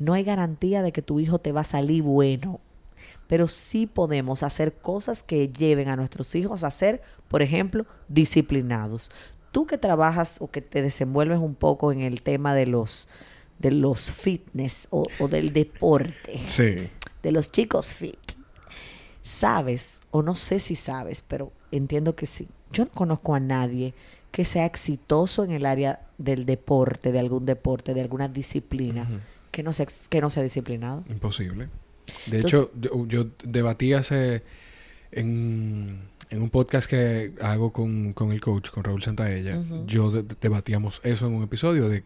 [0.00, 2.58] No hay garantía de que tu hijo te va a salir bueno,
[3.28, 9.12] pero sí podemos hacer cosas que lleven a nuestros hijos a ser, por ejemplo, disciplinados.
[9.52, 13.06] Tú que trabajas o que te desenvuelves un poco en el tema de los
[13.60, 16.88] de los fitness o, o del deporte, sí.
[17.22, 18.29] de los chicos fit
[19.30, 22.48] sabes, o no sé si sabes, pero entiendo que sí.
[22.72, 23.94] Yo no conozco a nadie
[24.30, 29.08] que sea exitoso en el área del deporte, de algún deporte, de alguna disciplina,
[29.50, 31.04] que, no sea, que no sea disciplinado.
[31.08, 31.68] Imposible.
[32.26, 32.70] De hecho,
[33.06, 34.42] yo, debatí hace
[35.12, 41.34] en, un podcast que hago con, el coach, con Raúl Santaella, yo debatíamos eso en
[41.34, 42.04] un episodio de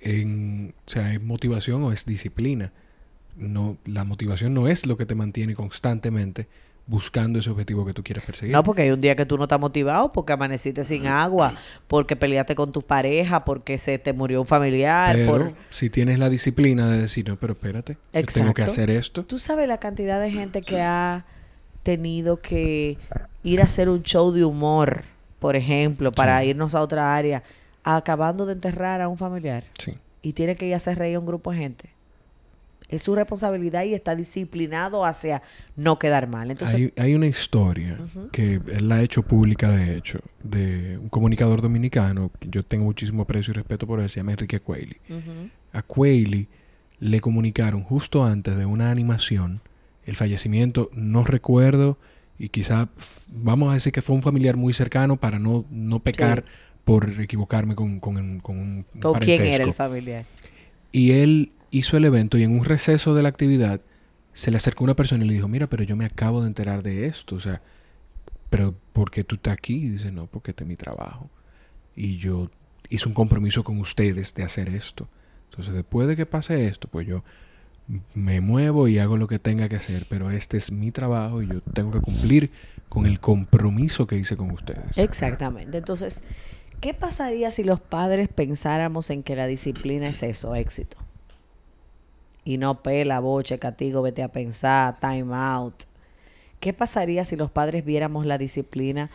[0.00, 2.72] en, o sea, ¿es motivación o es disciplina?
[3.38, 6.48] No, la motivación no es lo que te mantiene constantemente
[6.88, 8.54] buscando ese objetivo que tú quieres perseguir.
[8.54, 11.52] No, porque hay un día que tú no estás motivado, porque amaneciste sin agua,
[11.86, 15.14] porque peleaste con tu pareja, porque se te murió un familiar.
[15.14, 17.98] Pero si tienes la disciplina de decir, no, pero espérate,
[18.32, 19.24] tengo que hacer esto.
[19.24, 21.26] Tú sabes la cantidad de gente que ha
[21.82, 22.96] tenido que
[23.42, 25.04] ir a hacer un show de humor,
[25.38, 27.42] por ejemplo, para irnos a otra área,
[27.84, 29.64] acabando de enterrar a un familiar.
[29.78, 29.92] Sí.
[30.22, 31.97] Y tiene que ir a hacer reír a un grupo de gente
[32.88, 35.42] es su responsabilidad y está disciplinado hacia
[35.76, 36.50] no quedar mal.
[36.50, 37.98] Entonces, hay, una historia
[38.32, 43.22] que él la ha hecho pública, de hecho, de un comunicador dominicano, yo tengo muchísimo
[43.22, 44.96] aprecio y respeto por él, se llama Enrique Cueli.
[45.72, 46.48] A Cueli
[47.00, 49.60] le comunicaron justo antes de una animación
[50.04, 51.98] el fallecimiento, no recuerdo,
[52.38, 52.88] y quizá
[53.28, 56.44] vamos a decir que fue un familiar muy cercano para no, no pecar
[56.84, 58.86] por equivocarme con, con, con un...
[59.02, 60.24] ¿Con quién era el familiar?
[60.90, 63.80] Y él hizo el evento y en un receso de la actividad
[64.32, 66.82] se le acercó una persona y le dijo, mira, pero yo me acabo de enterar
[66.82, 67.60] de esto, o sea,
[68.50, 69.88] pero ¿por qué tú estás aquí?
[69.88, 71.28] Dice, no, porque este es mi trabajo.
[71.94, 72.50] Y yo
[72.88, 75.08] hice un compromiso con ustedes de hacer esto.
[75.50, 77.24] Entonces, después de que pase esto, pues yo
[78.14, 81.48] me muevo y hago lo que tenga que hacer, pero este es mi trabajo y
[81.48, 82.50] yo tengo que cumplir
[82.88, 84.96] con el compromiso que hice con ustedes.
[84.96, 85.78] Exactamente.
[85.78, 86.22] Entonces,
[86.80, 90.96] ¿qué pasaría si los padres pensáramos en que la disciplina es eso, éxito?
[92.44, 95.84] Y no pela, boche, castigo, vete a pensar, time out.
[96.60, 99.10] ¿Qué pasaría si los padres viéramos la disciplina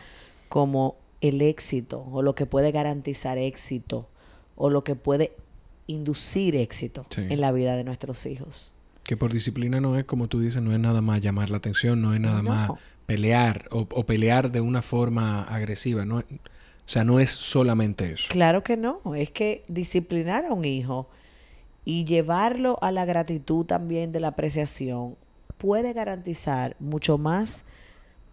[0.48, 4.08] como el éxito o lo que puede garantizar éxito
[4.56, 5.32] o lo que puede
[5.86, 8.72] inducir éxito en la vida de nuestros hijos?
[9.02, 12.00] Que por disciplina no es, como tú dices, no es nada más llamar la atención,
[12.00, 12.70] no es nada más
[13.04, 16.06] pelear o, pelear de una forma agresiva.
[16.06, 16.22] No, o
[16.86, 18.28] sea, no es solamente eso.
[18.30, 19.00] Claro que no.
[19.14, 21.08] Es que disciplinar a un hijo
[21.84, 25.16] y llevarlo a la gratitud también de la apreciación
[25.58, 27.64] puede garantizar mucho más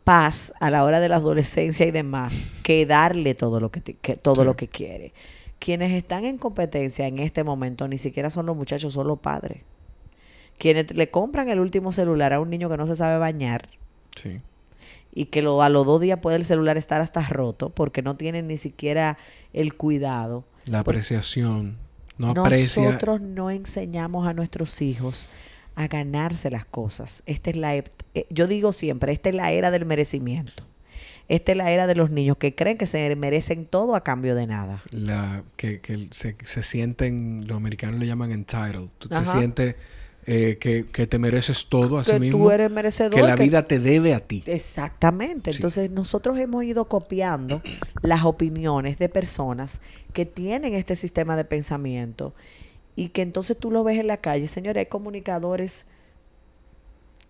[0.03, 2.33] paz a la hora de la adolescencia y demás
[2.63, 3.81] que darle todo lo que,
[4.17, 5.13] todo lo que quiere.
[5.59, 9.61] quienes están en competencia en este momento ni siquiera son los muchachos, son los padres.
[10.57, 13.69] Quienes le compran el último celular a un niño que no se sabe bañar.
[14.15, 14.41] Sí.
[15.13, 18.15] Y que lo, a los dos días puede el celular estar hasta roto porque no
[18.15, 19.17] tienen ni siquiera
[19.53, 20.45] el cuidado.
[20.65, 21.77] La apreciación.
[22.21, 22.33] No.
[22.33, 25.29] Nosotros no enseñamos a nuestros hijos
[25.75, 27.23] a ganarse las cosas.
[27.25, 27.85] Esta es la, eh,
[28.29, 30.63] yo digo siempre, esta es la era del merecimiento.
[31.27, 34.35] Esta es la era de los niños que creen que se merecen todo a cambio
[34.35, 34.83] de nada.
[34.91, 38.89] La, que, que se, se, sienten, los americanos le llaman entitled.
[38.97, 39.75] Tú te sientes
[40.25, 42.37] eh, que, que, te mereces todo a sí mismo.
[42.37, 43.15] Tú eres merecedor.
[43.15, 44.43] Que la vida te debe a ti.
[44.45, 45.51] Exactamente.
[45.51, 47.61] Entonces nosotros hemos ido copiando
[48.01, 49.81] las opiniones de personas
[50.13, 52.33] que tienen este sistema de pensamiento
[52.95, 54.47] y que entonces tú lo ves en la calle.
[54.47, 55.87] Señores, hay comunicadores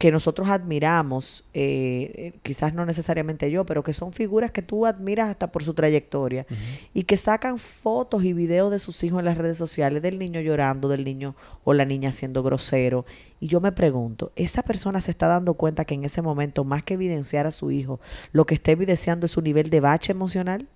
[0.01, 4.87] que nosotros admiramos, eh, eh, quizás no necesariamente yo, pero que son figuras que tú
[4.87, 6.47] admiras hasta por su trayectoria
[6.91, 10.41] y que sacan fotos y videos de sus hijos en las redes sociales, del niño
[10.41, 13.05] llorando, del niño o la niña siendo grosero.
[13.39, 16.81] Y yo me pregunto, ¿esa persona se está dando cuenta que en ese momento, más
[16.81, 17.99] que evidenciar a su hijo,
[18.31, 20.67] lo que está evidenciando es su nivel de bache emocional?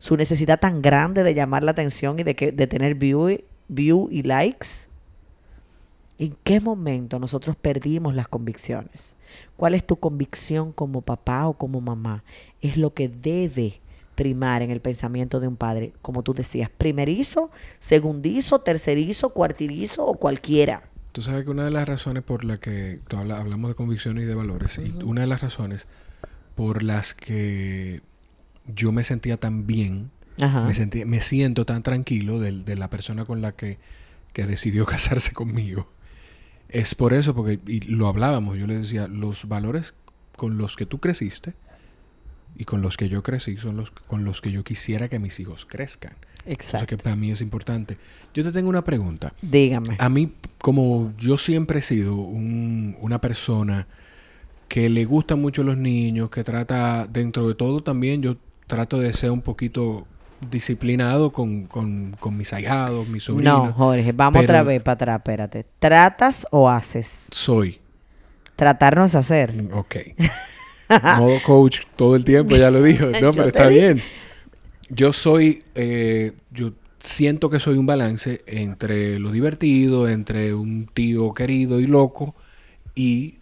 [0.00, 3.38] Su necesidad tan grande de llamar la atención y de, que, de tener view,
[3.68, 4.90] view y likes
[6.22, 9.16] ¿En qué momento nosotros perdimos las convicciones?
[9.56, 12.22] ¿Cuál es tu convicción como papá o como mamá?
[12.60, 13.80] Es lo que debe
[14.14, 20.14] primar en el pensamiento de un padre, como tú decías, primerizo, segundizo, tercerizo, cuartirizo o
[20.14, 20.84] cualquiera.
[21.10, 24.34] Tú sabes que una de las razones por las que hablamos de convicciones y de
[24.36, 25.88] valores, y una de las razones
[26.54, 28.00] por las que
[28.72, 33.50] yo me sentía tan bien, me, me siento tan tranquilo de, la persona con la
[33.56, 33.78] que,
[34.32, 35.88] que decidió casarse conmigo,
[36.72, 39.94] es por eso, porque y lo hablábamos, yo le decía, los valores
[40.36, 41.54] con los que tú creciste
[42.56, 45.38] y con los que yo crecí son los con los que yo quisiera que mis
[45.40, 46.14] hijos crezcan.
[46.44, 46.76] Exacto.
[46.76, 47.98] O sea que para mí es importante.
[48.34, 49.32] Yo te tengo una pregunta.
[49.42, 49.96] Dígame.
[49.98, 53.86] A mí, como yo siempre he sido una persona
[54.68, 59.12] que le gustan mucho los niños, que trata, dentro de todo también, yo trato de
[59.12, 60.06] ser un poquito
[60.50, 63.68] disciplinado con, con, con mis ahijados, mis sobrinos.
[63.68, 65.66] No, Jorge, vamos otra vez para atrás, espérate.
[65.78, 67.28] ¿Tratas o haces?
[67.30, 67.80] Soy.
[68.56, 69.52] Tratar no es hacer.
[69.52, 69.96] Mm, ok.
[71.18, 73.06] Modo coach todo el tiempo, ya lo dijo.
[73.20, 74.02] No, pero está bien.
[74.88, 81.32] Yo soy, eh, yo siento que soy un balance entre lo divertido, entre un tío
[81.32, 82.34] querido y loco
[82.94, 83.38] y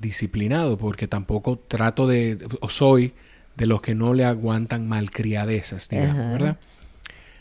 [0.00, 3.12] disciplinado, porque tampoco trato de, o soy
[3.60, 6.58] de los que no le aguantan malcriadezas, digamos, ¿verdad?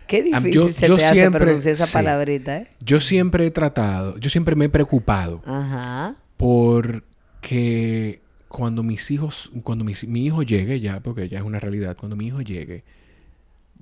[0.06, 2.68] Qué difícil yo, se te hace pronunciar esa palabrita, ¿eh?
[2.82, 6.18] Yo siempre he tratado, yo siempre me he preocupado Ajá.
[6.36, 9.94] porque cuando mis hijos, cuando mi,
[10.26, 12.84] hijo llegue ya, porque ya es una realidad, cuando mi hijo llegue,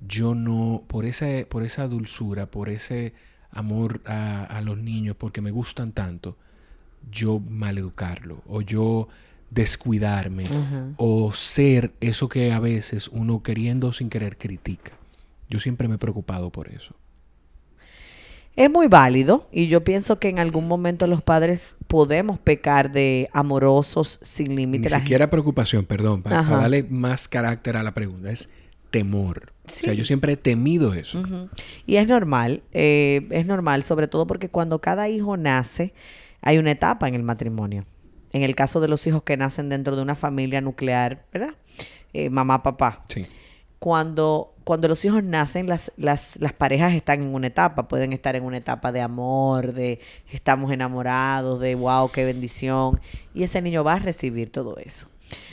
[0.06, 3.14] yo no, por esa, por esa dulzura, por ese
[3.50, 6.36] amor a, a los niños, porque me gustan tanto,
[7.10, 9.08] yo maleducarlo o yo
[9.50, 10.46] descuidarme
[10.96, 14.92] o ser eso que a veces uno queriendo sin querer critica.
[15.48, 16.94] Yo siempre me he preocupado por eso.
[18.54, 23.30] Es muy válido y yo pienso que en algún momento los padres podemos pecar de
[23.32, 24.92] amorosos sin límites.
[24.92, 28.48] Ni siquiera preocupación, perdón, para, darle más carácter a la pregunta, es
[28.90, 29.52] temor.
[29.64, 31.22] O sea, yo siempre he temido eso.
[31.86, 35.94] Y es normal, eh, es normal, sobre todo porque cuando cada hijo nace,
[36.42, 37.84] hay una etapa en el matrimonio
[38.32, 41.54] en el caso de los hijos que nacen dentro de una familia nuclear, ¿verdad?
[42.12, 43.04] Eh, mamá, papá.
[43.08, 43.26] Sí.
[43.78, 48.34] Cuando, cuando los hijos nacen, las, las, las parejas están en una etapa, pueden estar
[48.34, 50.00] en una etapa de amor, de
[50.32, 53.00] estamos enamorados, de wow, qué bendición,
[53.34, 55.08] y ese niño va a recibir todo eso.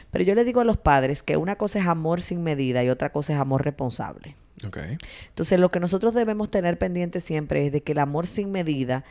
[0.09, 2.89] Pero yo le digo a los padres que una cosa es amor sin medida y
[2.89, 4.35] otra cosa es amor responsable.
[4.65, 4.97] Okay.
[5.27, 9.03] Entonces, lo que nosotros debemos tener pendiente siempre es de que el amor sin medida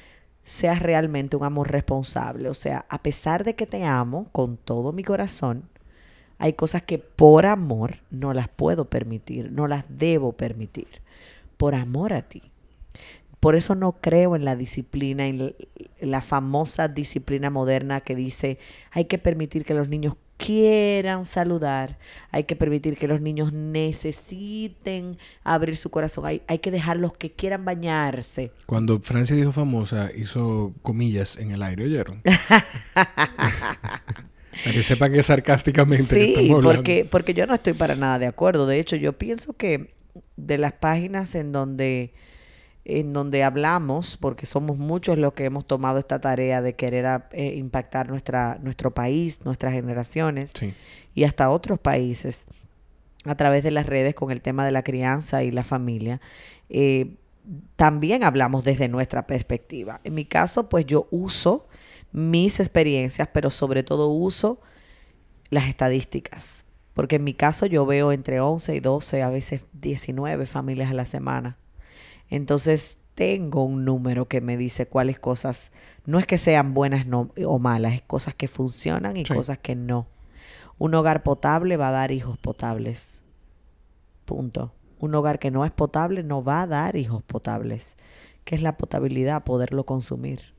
[0.45, 2.49] sea realmente un amor responsable.
[2.49, 5.69] O sea, a pesar de que te amo con todo mi corazón,
[6.39, 10.89] hay cosas que por amor no las puedo permitir, no las debo permitir,
[11.57, 12.43] por amor a ti.
[13.41, 15.55] Por eso no creo en la disciplina, en
[16.01, 18.59] la famosa disciplina moderna que dice
[18.91, 21.99] hay que permitir que los niños quieran saludar,
[22.31, 27.31] hay que permitir que los niños necesiten abrir su corazón, hay, hay que dejarlos que
[27.33, 28.53] quieran bañarse.
[28.67, 32.23] Cuando Francia dijo famosa, hizo comillas en el aire, ¿oyeron?
[34.63, 36.35] Para que sepan que sarcásticamente.
[36.35, 38.67] Sí, porque, porque yo no estoy para nada de acuerdo.
[38.67, 39.95] De hecho, yo pienso que
[40.37, 42.15] de las páginas en donde
[42.85, 47.55] en donde hablamos, porque somos muchos los que hemos tomado esta tarea de querer eh,
[47.57, 50.53] impactar nuestra, nuestro país, nuestras generaciones
[51.15, 52.47] y hasta otros países.
[53.25, 56.21] a través de las redes con el tema de la crianza y la familia,
[56.69, 57.17] eh,
[57.77, 60.01] también hablamos desde nuestra perspectiva.
[60.05, 61.67] En mi caso, pues yo uso
[62.13, 64.61] mis experiencias, pero sobre todo uso
[65.49, 66.67] las estadísticas.
[66.93, 70.95] Porque en mi caso yo veo entre 11 y 12, a veces 19 familias a
[70.95, 71.57] la semana.
[72.31, 75.73] Entonces tengo un número que me dice cuáles cosas,
[76.05, 80.07] no es que sean buenas o malas, es cosas que funcionan y cosas que no.
[80.79, 83.23] Un hogar potable va a dar hijos potables.
[84.25, 84.73] Punto.
[84.99, 87.97] Un hogar que no es potable no va a dar hijos potables.
[88.45, 89.45] ¿Qué es la potabilidad?
[89.45, 90.54] Poderlo consumir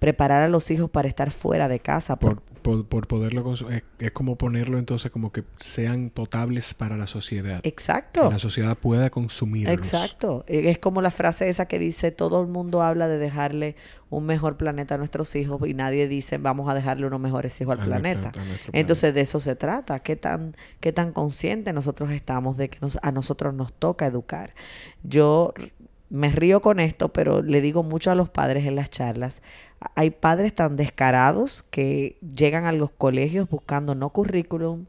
[0.00, 2.18] preparar a los hijos para estar fuera de casa.
[2.18, 3.64] Por, por, poderlo es,
[3.98, 7.60] es, como ponerlo entonces como que sean potables para la sociedad.
[7.64, 8.22] Exacto.
[8.22, 9.74] Que la sociedad pueda consumirlos.
[9.74, 10.44] Exacto.
[10.48, 13.76] E, es como la frase esa que dice, todo el mundo habla de dejarle
[14.08, 17.78] un mejor planeta a nuestros hijos y nadie dice vamos a dejarle unos mejores hijos
[17.78, 18.32] al planeta.
[18.72, 20.00] Entonces de eso se trata.
[20.00, 24.54] ¿Qué tan, qué tan conscientes nosotros estamos de que a nosotros nos toca educar?
[25.02, 25.52] Yo
[26.10, 29.42] me río con esto, pero le digo mucho a los padres en las charlas.
[29.94, 34.86] Hay padres tan descarados que llegan a los colegios buscando no currículum,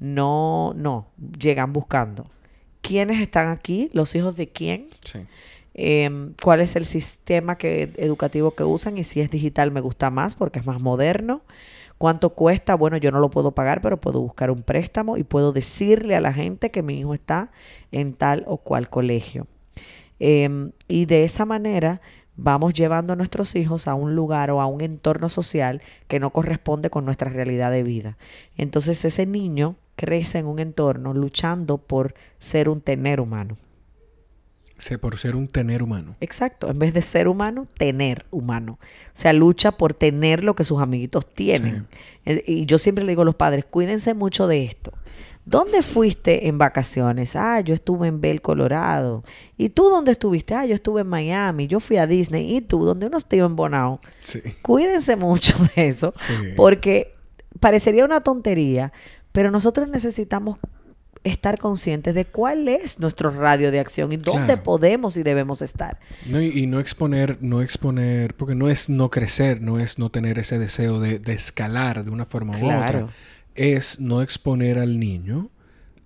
[0.00, 1.06] no, no,
[1.38, 2.26] llegan buscando.
[2.82, 3.90] ¿Quiénes están aquí?
[3.92, 4.88] ¿Los hijos de quién?
[5.04, 5.20] Sí.
[5.74, 8.98] Em, ¿Cuál es el sistema que, educativo que usan?
[8.98, 11.42] Y si es digital me gusta más porque es más moderno.
[11.98, 12.74] ¿Cuánto cuesta?
[12.74, 16.20] Bueno, yo no lo puedo pagar, pero puedo buscar un préstamo y puedo decirle a
[16.20, 17.50] la gente que mi hijo está
[17.92, 19.46] en tal o cual colegio.
[20.18, 22.00] Em, y de esa manera
[22.36, 26.30] vamos llevando a nuestros hijos a un lugar o a un entorno social que no
[26.30, 28.16] corresponde con nuestra realidad de vida.
[28.56, 33.56] Entonces ese niño crece en un entorno luchando por ser un tener humano.
[35.00, 36.16] por ser un tener humano.
[36.20, 38.78] Exacto, en vez de ser humano, tener humano.
[38.82, 41.86] O sea, lucha por tener lo que sus amiguitos tienen.
[42.26, 44.92] Eh, y yo siempre le digo a los padres, cuídense mucho de esto.
[45.46, 47.36] ¿Dónde fuiste en vacaciones?
[47.36, 49.22] Ah, yo estuve en Bell, Colorado.
[49.56, 50.54] ¿Y tú dónde estuviste?
[50.54, 51.68] Ah, yo estuve en Miami.
[51.68, 52.56] Yo fui a Disney.
[52.56, 52.84] ¿Y tú?
[52.84, 54.00] ¿Dónde uno estuvo en Bonao?
[54.24, 54.42] Sí.
[54.60, 56.12] Cuídense mucho de eso.
[56.56, 57.14] Porque
[57.60, 58.92] parecería una tontería,
[59.30, 60.58] pero nosotros necesitamos
[61.22, 66.00] estar conscientes de cuál es nuestro radio de acción y dónde podemos y debemos estar.
[66.26, 70.40] No, y, no exponer, no exponer, porque no es no crecer, no es no tener
[70.40, 73.08] ese deseo de, escalar de una forma u otra
[73.56, 75.50] es no exponer al niño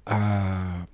[0.07, 0.87] a,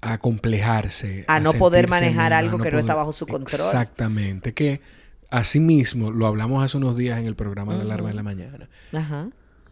[0.00, 1.24] a complejarse.
[1.28, 3.60] A, no poder manejar algo que no está bajo su control.
[3.60, 4.54] Exactamente.
[4.54, 4.80] Que
[5.30, 8.68] asimismo, lo hablamos hace unos días en el programa de Alarma de la Mañana.
[8.92, 9.28] Ajá.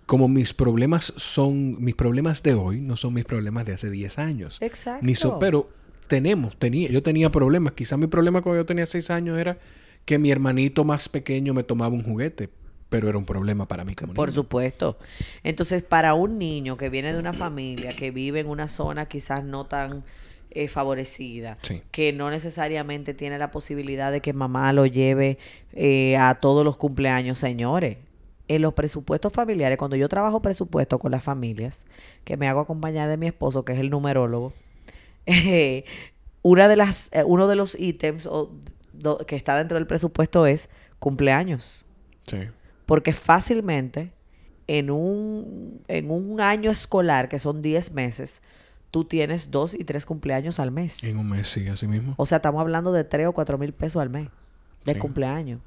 [0.07, 4.19] Como mis problemas son, mis problemas de hoy no son mis problemas de hace 10
[4.19, 4.59] años.
[4.61, 5.05] Exacto.
[5.05, 5.69] Ni pero
[6.07, 7.75] tenemos, tenía, yo tenía problemas.
[7.75, 9.59] Quizá mi problema cuando yo tenía 6 años era
[10.07, 12.49] que mi hermanito más pequeño me tomaba un juguete
[12.89, 14.99] pero era un problema para mí como Por supuesto.
[15.43, 19.45] Entonces, para un niño que viene de una familia que vive en una zona quizás
[19.45, 20.05] no tan
[20.51, 21.59] eh, favorecida,
[21.91, 25.39] que no necesariamente tiene la posibilidad de que mamá lo lleve
[25.75, 27.99] eh, a todos los cumpleaños, señores.
[28.49, 31.85] En los presupuestos familiares, cuando yo trabajo presupuesto con las familias,
[32.25, 34.55] que me hago acompañar de mi esposo, que es el numerólogo,
[35.27, 35.85] eh,
[36.41, 38.27] una de las, uno de los ítems
[39.27, 41.85] que está dentro del presupuesto es cumpleaños.
[42.27, 42.49] Sí.
[42.89, 44.15] Porque fácilmente
[44.67, 48.41] en un, en un año escolar, que son 10 meses,
[48.91, 51.05] tú tienes dos y tres cumpleaños al mes.
[51.05, 52.15] En un mes, sí, así mismo.
[52.17, 54.29] O sea, estamos hablando de 3 o 4 mil pesos al mes
[54.87, 55.61] de cumpleaños.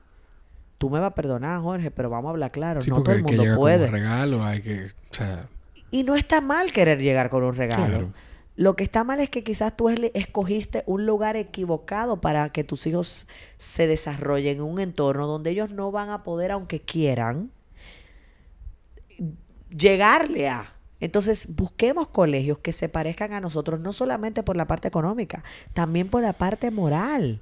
[0.80, 2.82] Tú me vas a perdonar, Jorge, pero vamos a hablar claro.
[2.88, 3.86] no todo el mundo puede.
[3.86, 4.86] un regalo, hay que.
[4.86, 5.48] O sea...
[5.92, 8.12] Y no está mal querer llegar con un regalo.
[8.56, 12.86] Lo que está mal es que quizás tú escogiste un lugar equivocado para que tus
[12.86, 13.28] hijos
[13.58, 17.52] se desarrollen en un entorno donde ellos no van a poder, aunque quieran,
[19.70, 20.74] llegarle a.
[21.00, 25.44] Entonces, busquemos colegios que se parezcan a nosotros, no solamente por la parte económica,
[25.74, 27.42] también por la parte moral.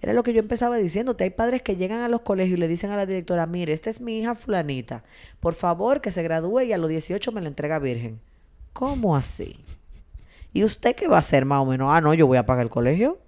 [0.00, 1.24] Era lo que yo empezaba diciéndote.
[1.24, 3.88] Hay padres que llegan a los colegios y le dicen a la directora, mire, esta
[3.88, 5.02] es mi hija fulanita.
[5.40, 8.20] Por favor, que se gradúe y a los 18 me la entrega virgen.
[8.72, 9.56] ¿Cómo así?
[10.52, 11.90] ¿Y usted qué va a hacer más o menos?
[11.92, 13.18] Ah, no, yo voy a pagar el colegio.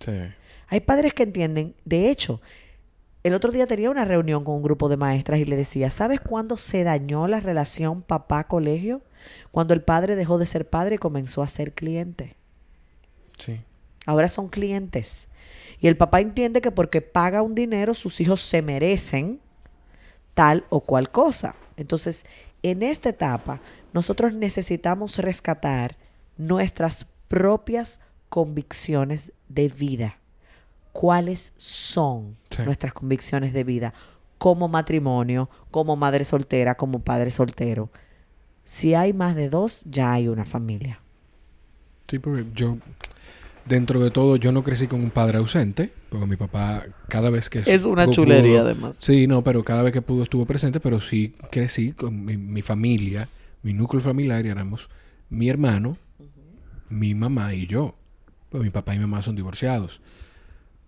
[0.00, 0.12] Sí.
[0.68, 1.74] Hay padres que entienden.
[1.84, 2.40] De hecho,
[3.22, 6.20] el otro día tenía una reunión con un grupo de maestras y le decía, ¿sabes
[6.20, 9.00] cuándo se dañó la relación papá-colegio?
[9.50, 12.36] Cuando el padre dejó de ser padre y comenzó a ser cliente.
[13.38, 13.62] Sí.
[14.04, 15.28] Ahora son clientes.
[15.80, 19.40] Y el papá entiende que porque paga un dinero, sus hijos se merecen
[20.34, 21.54] tal o cual cosa.
[21.76, 22.26] Entonces,
[22.62, 23.60] en esta etapa,
[23.92, 25.96] nosotros necesitamos rescatar
[26.36, 30.18] nuestras propias convicciones de vida.
[30.92, 33.94] ¿Cuáles son nuestras convicciones de vida?
[34.38, 37.90] Como matrimonio, como madre soltera, como padre soltero.
[38.64, 41.00] Si hay más de dos, ya hay una familia.
[42.08, 42.78] Sí, porque yo,
[43.66, 47.50] dentro de todo, yo no crecí con un padre ausente, porque mi papá cada vez
[47.50, 47.62] que...
[47.66, 48.96] Es una chulería además.
[49.00, 53.28] Sí, no, pero cada vez que pudo estuvo presente, pero sí crecí con mi, familia,
[53.62, 54.90] mi núcleo familiar, éramos
[55.30, 55.96] mi hermano,
[56.94, 57.96] mi mamá y yo.
[58.50, 60.00] Pues mi papá y mi mamá son divorciados.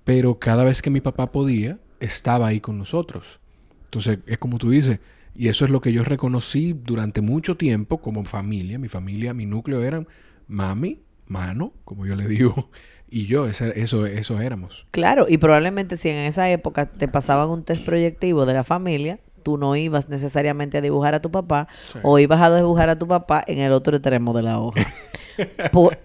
[0.05, 3.41] Pero cada vez que mi papá podía, estaba ahí con nosotros.
[3.85, 5.01] Entonces, es como tú dices,
[5.35, 8.79] y eso es lo que yo reconocí durante mucho tiempo como familia.
[8.79, 10.07] Mi familia, mi núcleo eran
[10.47, 12.71] mami, mano, como yo le digo,
[13.09, 14.87] y yo, eso, eso éramos.
[14.93, 19.19] Claro, y probablemente si en esa época te pasaban un test proyectivo de la familia,
[19.43, 21.69] tú no ibas necesariamente a dibujar a tu papá
[22.03, 24.81] o ibas a dibujar a tu papá en el otro extremo de la hoja.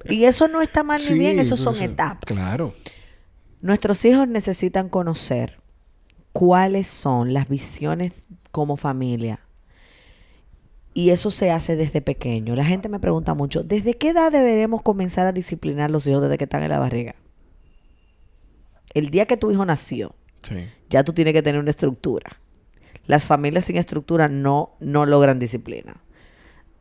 [0.09, 2.25] y eso no está mal ni bien, eso son etapas.
[2.25, 2.73] Claro.
[3.61, 5.57] Nuestros hijos necesitan conocer
[6.33, 8.13] cuáles son las visiones
[8.51, 9.39] como familia.
[10.93, 12.55] Y eso se hace desde pequeño.
[12.55, 16.21] La gente me pregunta mucho, ¿desde qué edad deberemos comenzar a disciplinar a los hijos
[16.21, 17.15] desde que están en la barriga?
[18.93, 20.15] El día que tu hijo nació,
[20.89, 22.37] ya tú tienes que tener una estructura.
[23.07, 26.01] Las familias sin estructura no, no logran disciplina.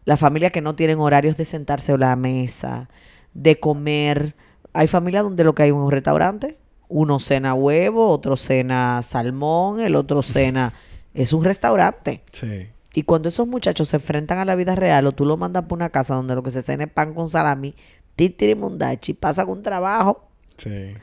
[0.05, 2.89] Las familias que no tienen horarios de sentarse a la mesa,
[3.35, 4.35] de comer.
[4.73, 6.59] Hay familias donde lo que hay es un restaurante.
[6.89, 10.73] Uno cena huevo, otro cena salmón, el otro cena
[11.15, 12.23] es un restaurante.
[12.33, 12.69] Sí.
[12.93, 15.77] Y cuando esos muchachos se enfrentan a la vida real o tú lo mandas por
[15.77, 17.77] una casa donde lo que se cena es pan con salami,
[18.17, 20.29] titirimundachi, pasa con trabajo.
[20.57, 20.95] Sí.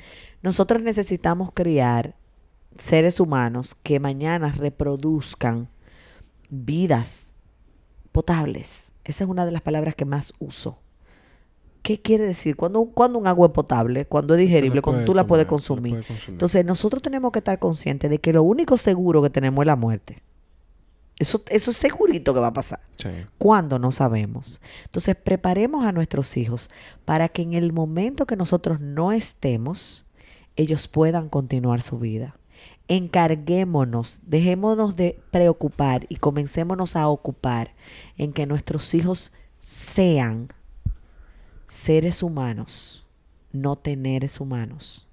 [0.41, 2.15] Nosotros necesitamos criar
[2.77, 5.69] seres humanos que mañana reproduzcan
[6.49, 7.33] vidas
[8.18, 8.93] potables.
[9.03, 10.80] Esa es una de las palabras que más uso.
[11.84, 12.55] ¿Qué quiere decir?
[12.55, 16.03] Cuando, cuando un agua es potable, cuando es digerible, cuando tú la puedes consumir.
[16.28, 19.76] Entonces, nosotros tenemos que estar conscientes de que lo único seguro que tenemos es la
[19.76, 20.24] muerte.
[21.20, 22.80] Eso, eso es segurito que va a pasar.
[23.38, 23.78] ¿Cuándo?
[23.78, 24.61] No sabemos.
[24.86, 26.72] Entonces, preparemos a nuestros hijos
[27.05, 30.05] para que en el momento que nosotros no estemos,
[30.55, 32.36] ellos puedan continuar su vida.
[32.88, 37.75] Encarguémonos, dejémonos de preocupar y comencémonos a ocupar
[38.17, 40.47] en que nuestros hijos sean
[41.67, 43.05] seres humanos,
[43.51, 45.07] no teneres humanos.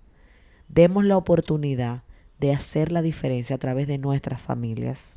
[0.69, 2.05] Demos la oportunidad
[2.39, 5.17] de hacer la diferencia a través de nuestras familias.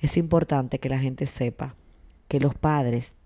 [0.00, 1.74] Es importante que la gente sepa
[2.28, 3.16] que los padres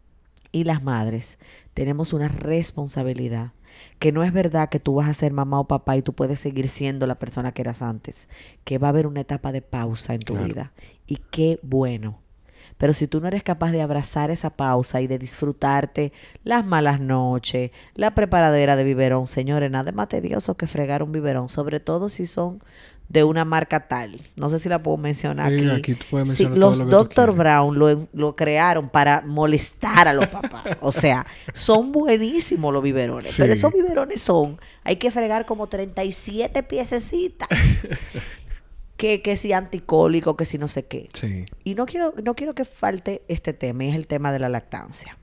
[0.53, 1.38] y las madres
[1.74, 3.53] tenemos una responsabilidad,
[3.99, 6.41] que no es verdad que tú vas a ser mamá o papá y tú puedes
[6.41, 8.29] seguir siendo la persona que eras antes,
[8.64, 10.73] que va a haber una etapa de pausa en tu vida.
[11.07, 12.21] Y qué bueno
[12.81, 16.14] pero si tú no eres capaz de abrazar esa pausa y de disfrutarte
[16.45, 21.51] las malas noches, la preparadera de biberón, señores, nada más tedioso que fregar un biberón,
[21.51, 22.61] sobre todo si son
[23.11, 24.20] de una marca tal.
[24.36, 25.68] No sé si la puedo mencionar aquí.
[25.68, 27.32] aquí tú puedes mencionar los Dr.
[27.32, 30.64] Brown lo, lo, crearon para molestar a los papás.
[30.80, 33.34] o sea, son buenísimos los biberones.
[33.36, 37.48] Pero esos biberones son, hay que fregar como 37 piececitas.
[38.96, 41.08] que, que si anticólico, que si no sé qué.
[41.12, 41.46] Sí.
[41.64, 44.48] Y no quiero, no quiero que falte este tema, y es el tema de la
[44.48, 45.18] lactancia.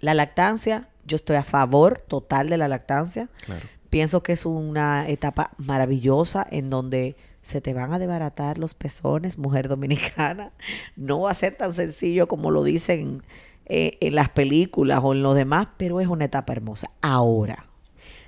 [0.00, 3.30] La lactancia, yo estoy a favor total de la lactancia.
[3.46, 3.66] Claro.
[3.94, 9.38] Pienso que es una etapa maravillosa en donde se te van a desbaratar los pezones,
[9.38, 10.50] mujer dominicana.
[10.96, 13.22] No va a ser tan sencillo como lo dicen
[13.66, 16.90] eh, en las películas o en los demás, pero es una etapa hermosa.
[17.02, 17.68] Ahora,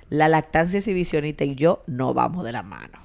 [0.09, 2.99] la lactancia exhibicionista y yo no vamos de la mano.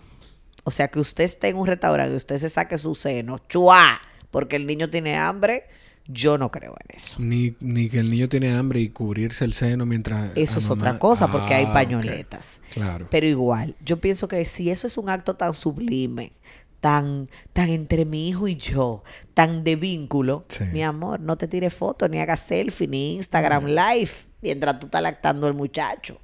[0.62, 4.00] O sea, que usted esté en un restaurante y usted se saque su seno, ¡chua!
[4.30, 5.64] Porque el niño tiene hambre,
[6.08, 7.20] yo no creo en eso.
[7.20, 10.32] Ni, ni que el niño tiene hambre y cubrirse el seno mientras...
[10.34, 12.60] Eso es otra cosa, porque hay ah, pañoletas.
[12.72, 13.06] Claro.
[13.10, 16.32] Pero igual, yo pienso que si eso es un acto tan sublime,
[16.80, 21.72] tan, tan entre mi hijo y yo, tan de vínculo, mi amor, no te tires
[21.72, 26.20] fotos, ni hagas selfie, ni Instagram Live, mientras tú estás lactando al muchacho.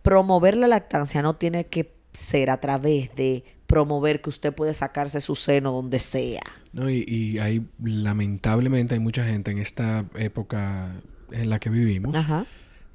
[0.00, 5.20] Promover la lactancia no tiene que ser a través de promover que usted puede sacarse
[5.20, 6.40] su seno donde sea.
[6.78, 10.92] No, y, y hay, lamentablemente, hay mucha gente en esta época
[11.32, 12.16] en la que vivimos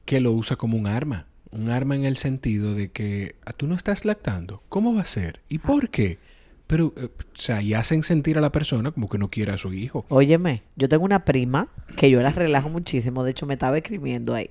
[0.06, 1.28] que lo usa como un arma.
[1.52, 4.64] Un arma en el sentido de que ah, tú no estás lactando.
[4.70, 5.42] ¿Cómo va a ser?
[5.50, 6.18] ¿Y por qué?
[6.66, 9.58] Pero, eh, o sea, y hacen sentir a la persona como que no quiere a
[9.58, 10.06] su hijo.
[10.08, 11.68] Óyeme, yo tengo una prima
[11.98, 13.26] que yo la relajo muchísimo.
[13.26, 14.50] De hecho, me estaba escribiendo ahí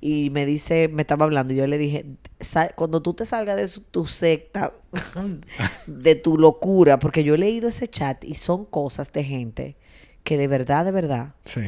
[0.00, 2.06] y me dice, me estaba hablando, y yo le dije,
[2.76, 4.72] cuando tú te salgas de tu secta,
[5.86, 9.76] de tu locura, porque yo he leído ese chat y son cosas de gente
[10.22, 11.34] que de verdad, de verdad.
[11.44, 11.62] Sí.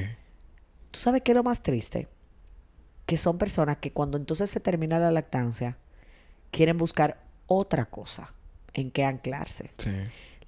[0.91, 2.09] ¿Tú sabes qué es lo más triste?
[3.07, 5.79] Que son personas que cuando entonces se termina la lactancia,
[6.51, 8.35] quieren buscar otra cosa
[8.75, 9.71] en que anclarse.
[9.79, 9.91] Sí.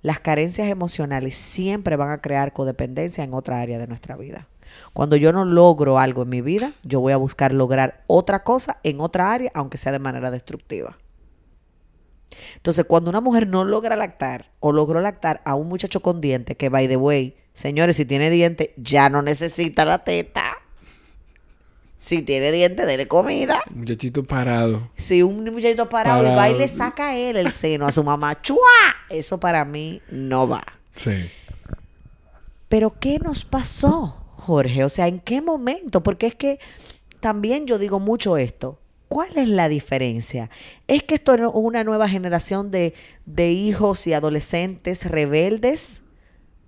[0.02, 4.48] las carencias emocionales siempre van a crear codependencia en otra área de nuestra vida.
[4.92, 8.78] Cuando yo no logro algo en mi vida, yo voy a buscar lograr otra cosa
[8.82, 10.98] en otra área, aunque sea de manera destructiva.
[12.56, 16.56] Entonces, cuando una mujer no logra lactar o logró lactar a un muchacho con diente,
[16.56, 20.58] que by the way, señores, si tiene diente, ya no necesita la teta.
[22.00, 23.62] Si tiene diente, dele comida.
[23.70, 24.90] Un muchachito parado.
[24.96, 28.42] Si un muchachito parado, va y le saca a él el seno a su mamá.
[28.42, 28.58] ¡Chua!
[29.08, 30.64] Eso para mí no va.
[30.94, 31.30] Sí.
[32.68, 34.84] Pero ¿qué nos pasó, Jorge?
[34.84, 36.02] O sea, ¿en qué momento?
[36.02, 36.58] Porque es que
[37.20, 38.78] también yo digo mucho esto.
[39.08, 40.50] ¿Cuál es la diferencia?
[40.88, 42.94] ¿Es que esto es una nueva generación de,
[43.26, 46.01] de hijos y adolescentes rebeldes?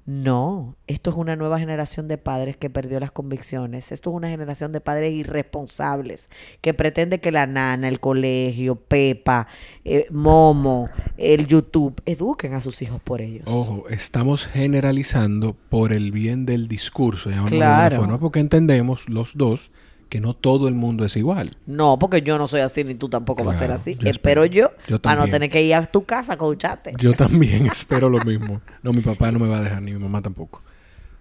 [0.06, 3.90] No, esto es una nueva generación de padres que perdió las convicciones.
[3.90, 6.28] Esto es una generación de padres irresponsables
[6.60, 9.46] que pretende que la nana, el colegio, Pepa,
[9.82, 13.44] eh, Momo, el YouTube eduquen a sus hijos por ellos.
[13.46, 18.06] Ojo, estamos generalizando por el bien del discurso, claro.
[18.06, 18.20] ¿no?
[18.20, 19.72] porque entendemos los dos
[20.08, 21.56] que no todo el mundo es igual.
[21.66, 23.98] No, porque yo no soy así ni tú tampoco vas a ser así.
[24.04, 24.70] espero, yo,
[25.02, 26.94] para no tener que ir a tu casa a coacharte.
[26.98, 28.60] Yo también espero lo mismo.
[28.82, 30.62] No, mi papá no me va a dejar, ni mi mamá tampoco.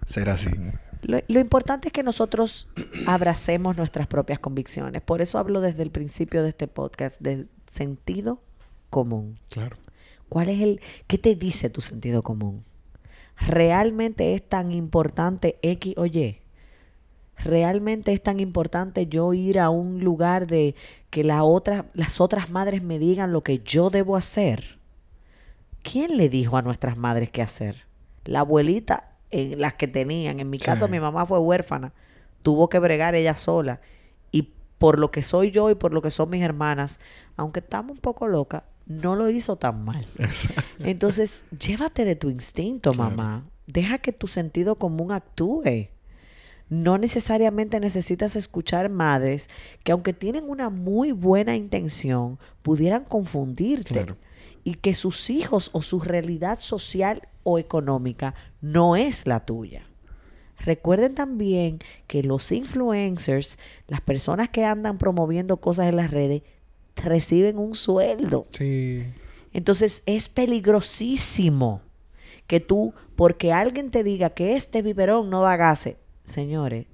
[0.06, 0.50] Ser así.
[1.02, 2.68] Lo, lo, importante es que nosotros
[3.06, 5.02] abracemos nuestras propias convicciones.
[5.02, 8.40] Por eso hablo desde el principio de este podcast de sentido
[8.90, 9.38] común.
[9.50, 9.76] Claro.
[10.28, 12.62] ¿Cuál es el qué te dice tu sentido común?
[13.36, 16.40] ¿Realmente es tan importante X o Y?
[17.42, 20.74] Realmente es tan importante yo ir a un lugar de
[21.10, 24.78] que la otra, las otras madres me digan lo que yo debo hacer.
[25.82, 27.84] ¿Quién le dijo a nuestras madres qué hacer?
[28.24, 30.40] La abuelita, en las que tenían.
[30.40, 31.92] En mi caso, mi mamá fue huérfana.
[32.42, 33.80] Tuvo que bregar ella sola.
[34.30, 37.00] Y por lo que soy yo y por lo que son mis hermanas,
[37.36, 40.06] aunque estamos un poco locas, no lo hizo tan mal.
[40.78, 43.44] Entonces, llévate de tu instinto, mamá.
[43.66, 45.88] Deja que tu sentido común actúe
[46.68, 49.48] no necesariamente necesitas escuchar madres
[49.82, 54.06] que aunque tienen una muy buena intención, pudieran confundirte
[54.64, 59.84] y que sus hijos o su realidad social o económica no es la tuya.
[60.58, 66.42] Recuerden también que los influencers, las personas que andan promoviendo cosas en las redes,
[66.96, 68.46] reciben un sueldo.
[68.50, 69.04] Sí.
[69.52, 71.82] Entonces es peligrosísimo
[72.46, 76.86] que tú, porque alguien te diga que este biberón no da gases, señores,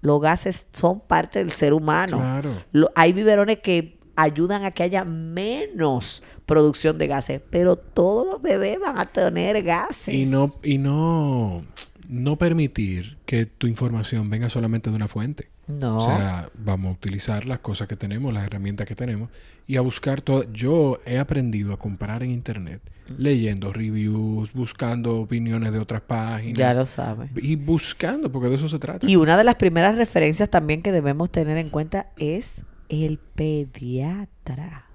[0.00, 2.18] los gases son parte del ser humano.
[2.18, 2.90] Claro.
[2.94, 8.78] hay biberones que ayudan a que haya menos producción de gases, pero todos los bebés
[8.80, 10.14] van a tener gases.
[10.14, 11.62] Y no, y no,
[12.08, 15.48] no permitir que tu información venga solamente de una fuente.
[15.68, 15.98] No.
[15.98, 19.30] O sea, vamos a utilizar las cosas que tenemos, las herramientas que tenemos
[19.66, 20.50] y a buscar todo.
[20.52, 22.80] Yo he aprendido a comprar en internet
[23.16, 26.56] leyendo reviews, buscando opiniones de otras páginas.
[26.56, 27.30] Ya lo sabes.
[27.36, 29.06] Y buscando, porque de eso se trata.
[29.06, 34.86] Y una de las primeras referencias también que debemos tener en cuenta es el pediatra.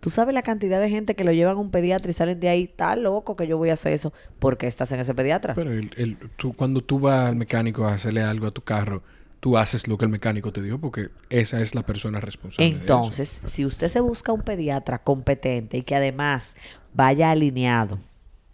[0.00, 2.48] Tú sabes la cantidad de gente que lo llevan a un pediatra y salen de
[2.48, 4.12] ahí, está loco que yo voy a hacer eso.
[4.38, 5.54] porque estás en ese pediatra?
[5.54, 9.02] Pero el, tú, cuando tú vas al mecánico a hacerle algo a tu carro,
[9.40, 12.70] tú haces lo que el mecánico te dio porque esa es la persona responsable.
[12.70, 16.56] Entonces, si usted se busca un pediatra competente y que además
[16.98, 18.00] vaya alineado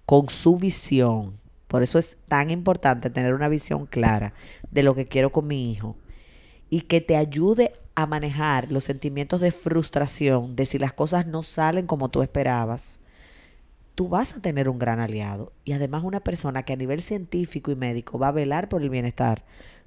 [0.05, 4.35] con su visión, por eso es tan importante tener una visión clara
[4.71, 5.97] de lo que quiero con mi hijo
[6.69, 11.43] y que te ayude a manejar los sentimientos de frustración, de si las cosas no
[11.43, 13.01] salen como tú esperabas,
[13.95, 17.71] tú vas a tener un gran aliado y además una persona que a nivel científico
[17.71, 19.43] y médico va a velar por el bienestar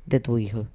[0.07, 0.65] de tu hijo.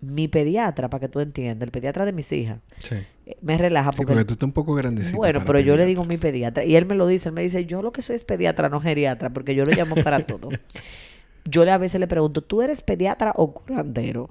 [0.00, 2.60] Mi pediatra, para que tú entiendas, el pediatra de mis hijas,
[2.92, 3.08] eh,
[3.40, 5.16] me relaja porque, porque tú estás un poco grandecito.
[5.16, 7.64] Bueno, pero yo le digo mi pediatra y él me lo dice, él me dice,
[7.64, 10.48] yo lo que soy es pediatra, no geriatra, porque yo lo llamo para todo.
[11.44, 14.30] Yo le, a veces le pregunto, ¿tú eres pediatra o curandero?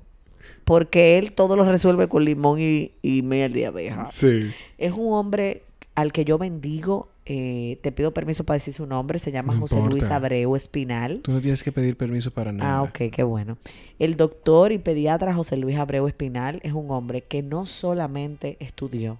[0.63, 4.05] Porque él todo lo resuelve con limón y, y miel de abeja.
[4.05, 4.51] Sí.
[4.77, 5.63] Es un hombre
[5.95, 9.81] al que yo bendigo eh, te pido permiso para decir su nombre, se llama José
[9.81, 11.19] Luis Abreu Espinal.
[11.23, 12.77] Tú no tienes que pedir permiso para nada.
[12.77, 13.57] Ah, ok, qué bueno.
[13.99, 19.17] El doctor y pediatra José Luis Abreu Espinal es un hombre que no solamente estudió,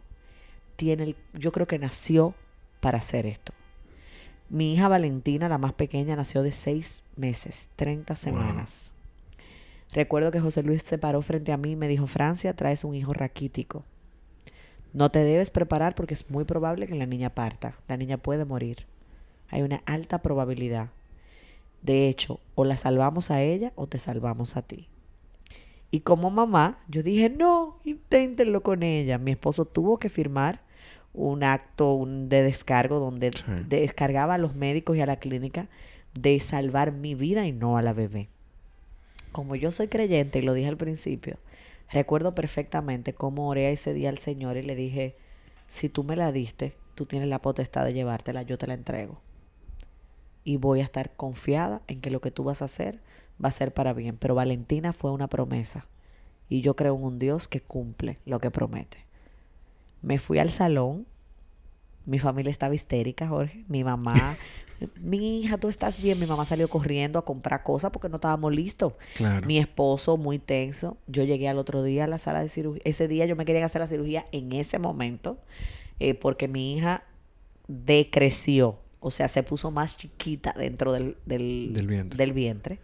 [0.77, 2.33] tiene yo creo que nació
[2.79, 3.51] para hacer esto.
[4.49, 8.93] Mi hija Valentina, la más pequeña, nació de seis meses, 30 semanas.
[9.91, 12.95] Recuerdo que José Luis se paró frente a mí y me dijo, Francia, traes un
[12.95, 13.83] hijo raquítico.
[14.97, 17.75] No te debes preparar porque es muy probable que la niña parta.
[17.87, 18.87] La niña puede morir.
[19.49, 20.89] Hay una alta probabilidad.
[21.83, 24.87] De hecho, o la salvamos a ella o te salvamos a ti.
[25.91, 29.19] Y como mamá, yo dije, no, inténtenlo con ella.
[29.19, 30.61] Mi esposo tuvo que firmar
[31.13, 33.29] un acto de descargo donde
[33.69, 35.67] descargaba a los médicos y a la clínica
[36.15, 38.29] de salvar mi vida y no a la bebé.
[39.31, 41.37] Como yo soy creyente y lo dije al principio,
[41.91, 45.15] recuerdo perfectamente cómo oré ese día al Señor y le dije,
[45.67, 49.21] si tú me la diste, tú tienes la potestad de llevártela, yo te la entrego.
[50.43, 53.01] Y voy a estar confiada en que lo que tú vas a hacer
[53.43, 54.17] va a ser para bien.
[54.17, 55.87] Pero Valentina fue una promesa.
[56.49, 59.05] Y yo creo en un Dios que cumple lo que promete.
[60.01, 61.05] Me fui al salón.
[62.05, 63.65] Mi familia estaba histérica, Jorge.
[63.67, 64.15] Mi mamá,
[64.99, 66.19] mi hija, tú estás bien.
[66.19, 68.93] Mi mamá salió corriendo a comprar cosas porque no estábamos listos.
[69.45, 70.97] Mi esposo, muy tenso.
[71.07, 72.81] Yo llegué al otro día a la sala de cirugía.
[72.85, 75.37] Ese día yo me quería hacer la cirugía en ese momento
[75.99, 77.03] eh, porque mi hija
[77.67, 78.79] decreció.
[78.99, 82.17] O sea, se puso más chiquita dentro del, del, vientre.
[82.17, 82.79] del vientre.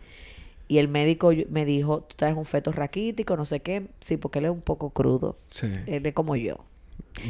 [0.68, 3.88] Y el médico me dijo, tú traes un feto raquítico, no sé qué.
[4.00, 5.36] Sí, porque él es un poco crudo.
[5.50, 5.68] Sí.
[5.86, 6.58] Él es como yo.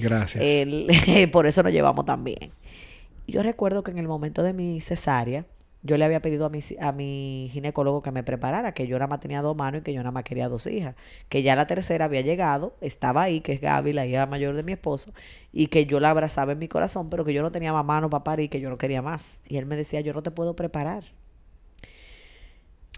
[0.01, 0.43] Gracias.
[1.32, 2.51] por eso nos llevamos tan bien.
[3.28, 5.45] Yo recuerdo que en el momento de mi cesárea,
[5.86, 9.07] yo le había pedido a mi, a mi ginecólogo que me preparara, que yo nada
[9.07, 10.95] más tenía dos manos y que yo nada más quería dos hijas.
[11.28, 14.63] Que ya la tercera había llegado, estaba ahí, que es Gaby, la hija mayor de
[14.63, 15.13] mi esposo,
[15.51, 18.09] y que yo la abrazaba en mi corazón, pero que yo no tenía más manos
[18.09, 19.41] para parir y que yo no quería más.
[19.45, 21.03] Y él me decía, yo no te puedo preparar.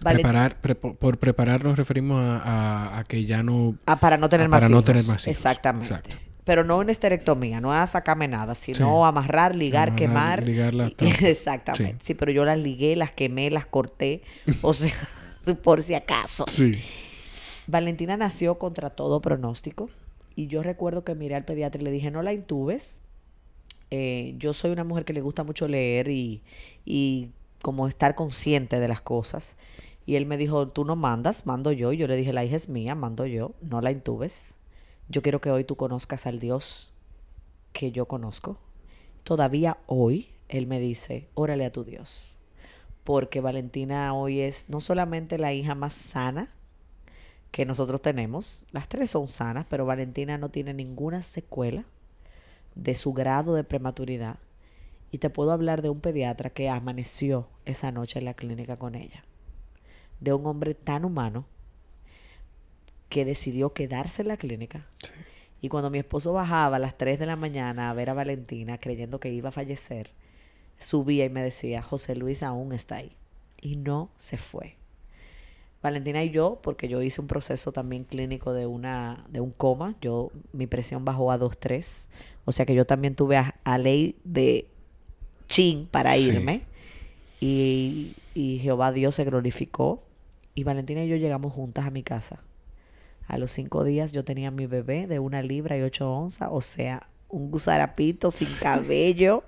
[0.03, 3.77] Preparar, por preparar nos referimos a, que ya no...
[3.87, 5.27] Ah, para no tener más Para no tener más hijos.
[5.27, 6.34] Exactamente.
[6.45, 10.43] Pero no una esterectomía, no a sacarme nada, sino amarrar, ligar, quemar.
[10.43, 12.05] Ligarlas Exactamente.
[12.05, 12.13] Sí.
[12.13, 14.21] pero yo las ligué, las quemé, las corté.
[14.61, 14.93] o sea,
[15.63, 16.45] por si acaso.
[16.47, 16.79] Sí.
[17.67, 19.89] Valentina nació contra todo pronóstico.
[20.35, 23.01] Y yo recuerdo que miré al pediatra y le dije, no la intubes.
[23.89, 26.43] Eh, yo soy una mujer que le gusta mucho leer y,
[26.85, 27.31] y
[27.61, 29.55] como estar consciente de las cosas.
[30.05, 31.91] Y él me dijo, tú no mandas, mando yo.
[31.91, 34.53] Y yo le dije, la hija es mía, mando yo, no la intubes.
[35.07, 36.93] Yo quiero que hoy tú conozcas al Dios
[37.73, 38.57] que yo conozco.
[39.23, 42.37] Todavía hoy él me dice, órale a tu Dios.
[43.03, 46.51] Porque Valentina hoy es no solamente la hija más sana
[47.51, 51.85] que nosotros tenemos, las tres son sanas, pero Valentina no tiene ninguna secuela
[52.73, 54.39] de su grado de prematuridad.
[55.11, 58.95] Y te puedo hablar de un pediatra que amaneció esa noche en la clínica con
[58.95, 59.23] ella
[60.19, 61.45] de un hombre tan humano
[63.09, 64.87] que decidió quedarse en la clínica.
[65.61, 68.77] Y cuando mi esposo bajaba a las 3 de la mañana a ver a Valentina
[68.77, 70.11] creyendo que iba a fallecer,
[70.77, 73.15] subía y me decía, José Luis aún está ahí.
[73.61, 74.75] Y no se fue.
[75.81, 79.95] Valentina y yo, porque yo hice un proceso también clínico de, una, de un coma,
[80.01, 82.07] yo, mi presión bajó a 2.3,
[82.45, 84.67] o sea que yo también tuve a, ley de
[85.47, 86.63] chin para irme.
[87.39, 90.03] Y, y Jehová Dios se glorificó
[90.55, 92.44] y Valentina y yo llegamos juntas a mi casa.
[93.27, 96.61] A los cinco días yo tenía mi bebé de una libra y ocho onzas, o
[96.61, 99.43] sea, un gusarapito sin cabello,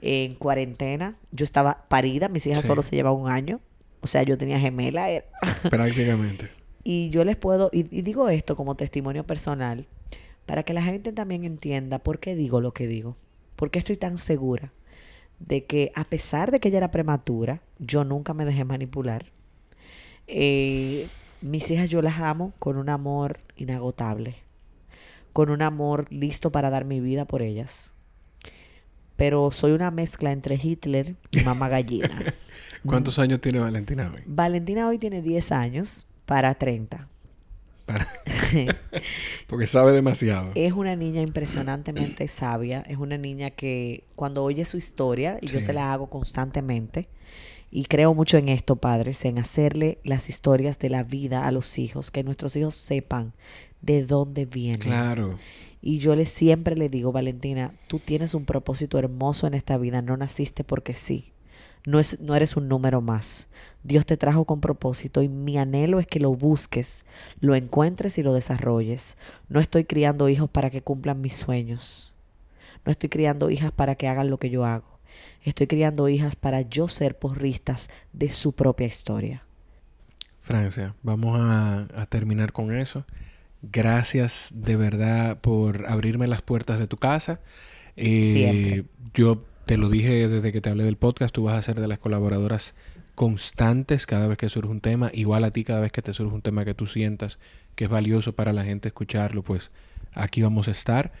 [0.00, 1.16] en cuarentena.
[1.32, 3.60] Yo estaba parida, mis hijas solo se llevaban un año.
[4.00, 5.06] O sea, yo tenía gemela.
[5.70, 6.50] Prácticamente.
[6.84, 9.86] y yo les puedo, y, y digo esto como testimonio personal,
[10.46, 13.16] para que la gente también entienda por qué digo lo que digo.
[13.56, 14.72] ¿Por qué estoy tan segura
[15.38, 19.26] de que a pesar de que ella era prematura, yo nunca me dejé manipular
[20.26, 21.08] eh,
[21.40, 24.36] mis hijas yo las amo con un amor inagotable,
[25.32, 27.92] con un amor listo para dar mi vida por ellas.
[29.16, 32.34] Pero soy una mezcla entre Hitler y mamá gallina.
[32.84, 34.22] ¿Cuántos años tiene Valentina hoy?
[34.26, 37.08] Valentina hoy tiene 10 años para 30.
[39.46, 40.52] Porque sabe demasiado.
[40.54, 42.82] Es una niña impresionantemente sabia.
[42.82, 47.08] Es una niña que cuando oye su historia, y yo se la hago constantemente,
[47.70, 51.78] y creo mucho en esto, padres, en hacerle las historias de la vida a los
[51.78, 53.32] hijos, que nuestros hijos sepan
[53.82, 54.80] de dónde vienen.
[54.80, 55.38] Claro.
[55.82, 60.02] Y yo le siempre le digo, Valentina, tú tienes un propósito hermoso en esta vida,
[60.02, 61.32] no naciste porque sí.
[61.84, 63.46] No, es, no eres un número más.
[63.84, 67.04] Dios te trajo con propósito y mi anhelo es que lo busques,
[67.38, 69.16] lo encuentres y lo desarrolles.
[69.48, 72.12] No estoy criando hijos para que cumplan mis sueños.
[72.84, 74.95] No estoy criando hijas para que hagan lo que yo hago.
[75.42, 79.44] Estoy criando hijas para yo ser porristas de su propia historia.
[80.40, 83.04] Francia, vamos a, terminar con eso.
[83.62, 87.40] Gracias de verdad por abrirme las puertas de tu casa.
[87.96, 91.80] Eh, yo te lo dije desde que te hablé del podcast, tú vas a ser
[91.80, 92.74] de las colaboradoras
[93.16, 96.34] constantes cada vez que surge un tema, igual a ti cada vez que te surge
[96.34, 97.40] un tema que tú sientas
[97.74, 99.70] que es valioso para la gente escucharlo, pues
[100.12, 101.12] aquí vamos a estar.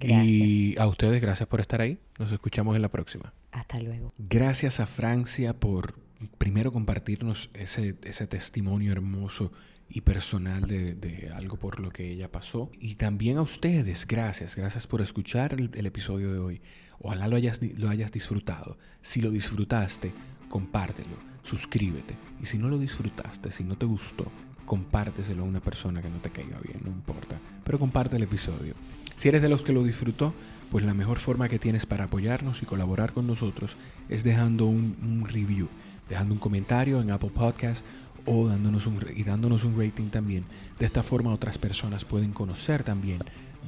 [0.00, 1.98] Y a ustedes, gracias por estar ahí.
[2.18, 3.32] Nos escuchamos en la próxima.
[3.52, 4.12] Hasta luego.
[4.18, 5.98] Gracias a Francia por
[6.38, 9.50] primero compartirnos ese, ese testimonio hermoso
[9.90, 12.70] y personal de, algo por lo que ella pasó.
[12.78, 16.60] Y también a ustedes, gracias, gracias por escuchar el, episodio de hoy.
[17.00, 18.78] Ojalá lo hayas, lo hayas disfrutado.
[19.00, 20.12] Si lo disfrutaste,
[20.48, 22.14] compártelo, suscríbete.
[22.40, 24.30] Y si no lo disfrutaste, si no te gustó,
[24.64, 27.36] compárteselo a una persona que no te caiga bien, no importa.
[27.64, 28.74] Pero comparte el episodio.
[29.20, 30.32] Si eres de los que lo disfrutó,
[30.70, 33.76] pues la mejor forma que tienes para apoyarnos y colaborar con nosotros
[34.08, 35.68] es dejando un, review,
[36.08, 37.84] dejando un comentario en Apple Podcast
[38.24, 40.44] o dándonos un, y dándonos un rating también.
[40.78, 43.18] De esta forma otras personas pueden conocer también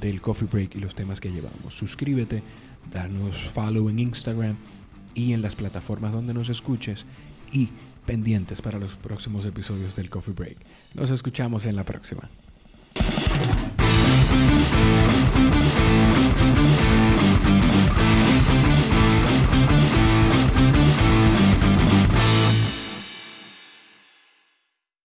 [0.01, 1.75] del Coffee Break y los temas que llevamos.
[1.75, 2.41] Suscríbete,
[2.91, 4.55] danos follow en Instagram
[5.13, 7.05] y en las plataformas donde nos escuches
[7.51, 7.69] y
[8.07, 10.57] pendientes para los próximos episodios del Coffee Break.
[10.95, 12.27] Nos escuchamos en la próxima.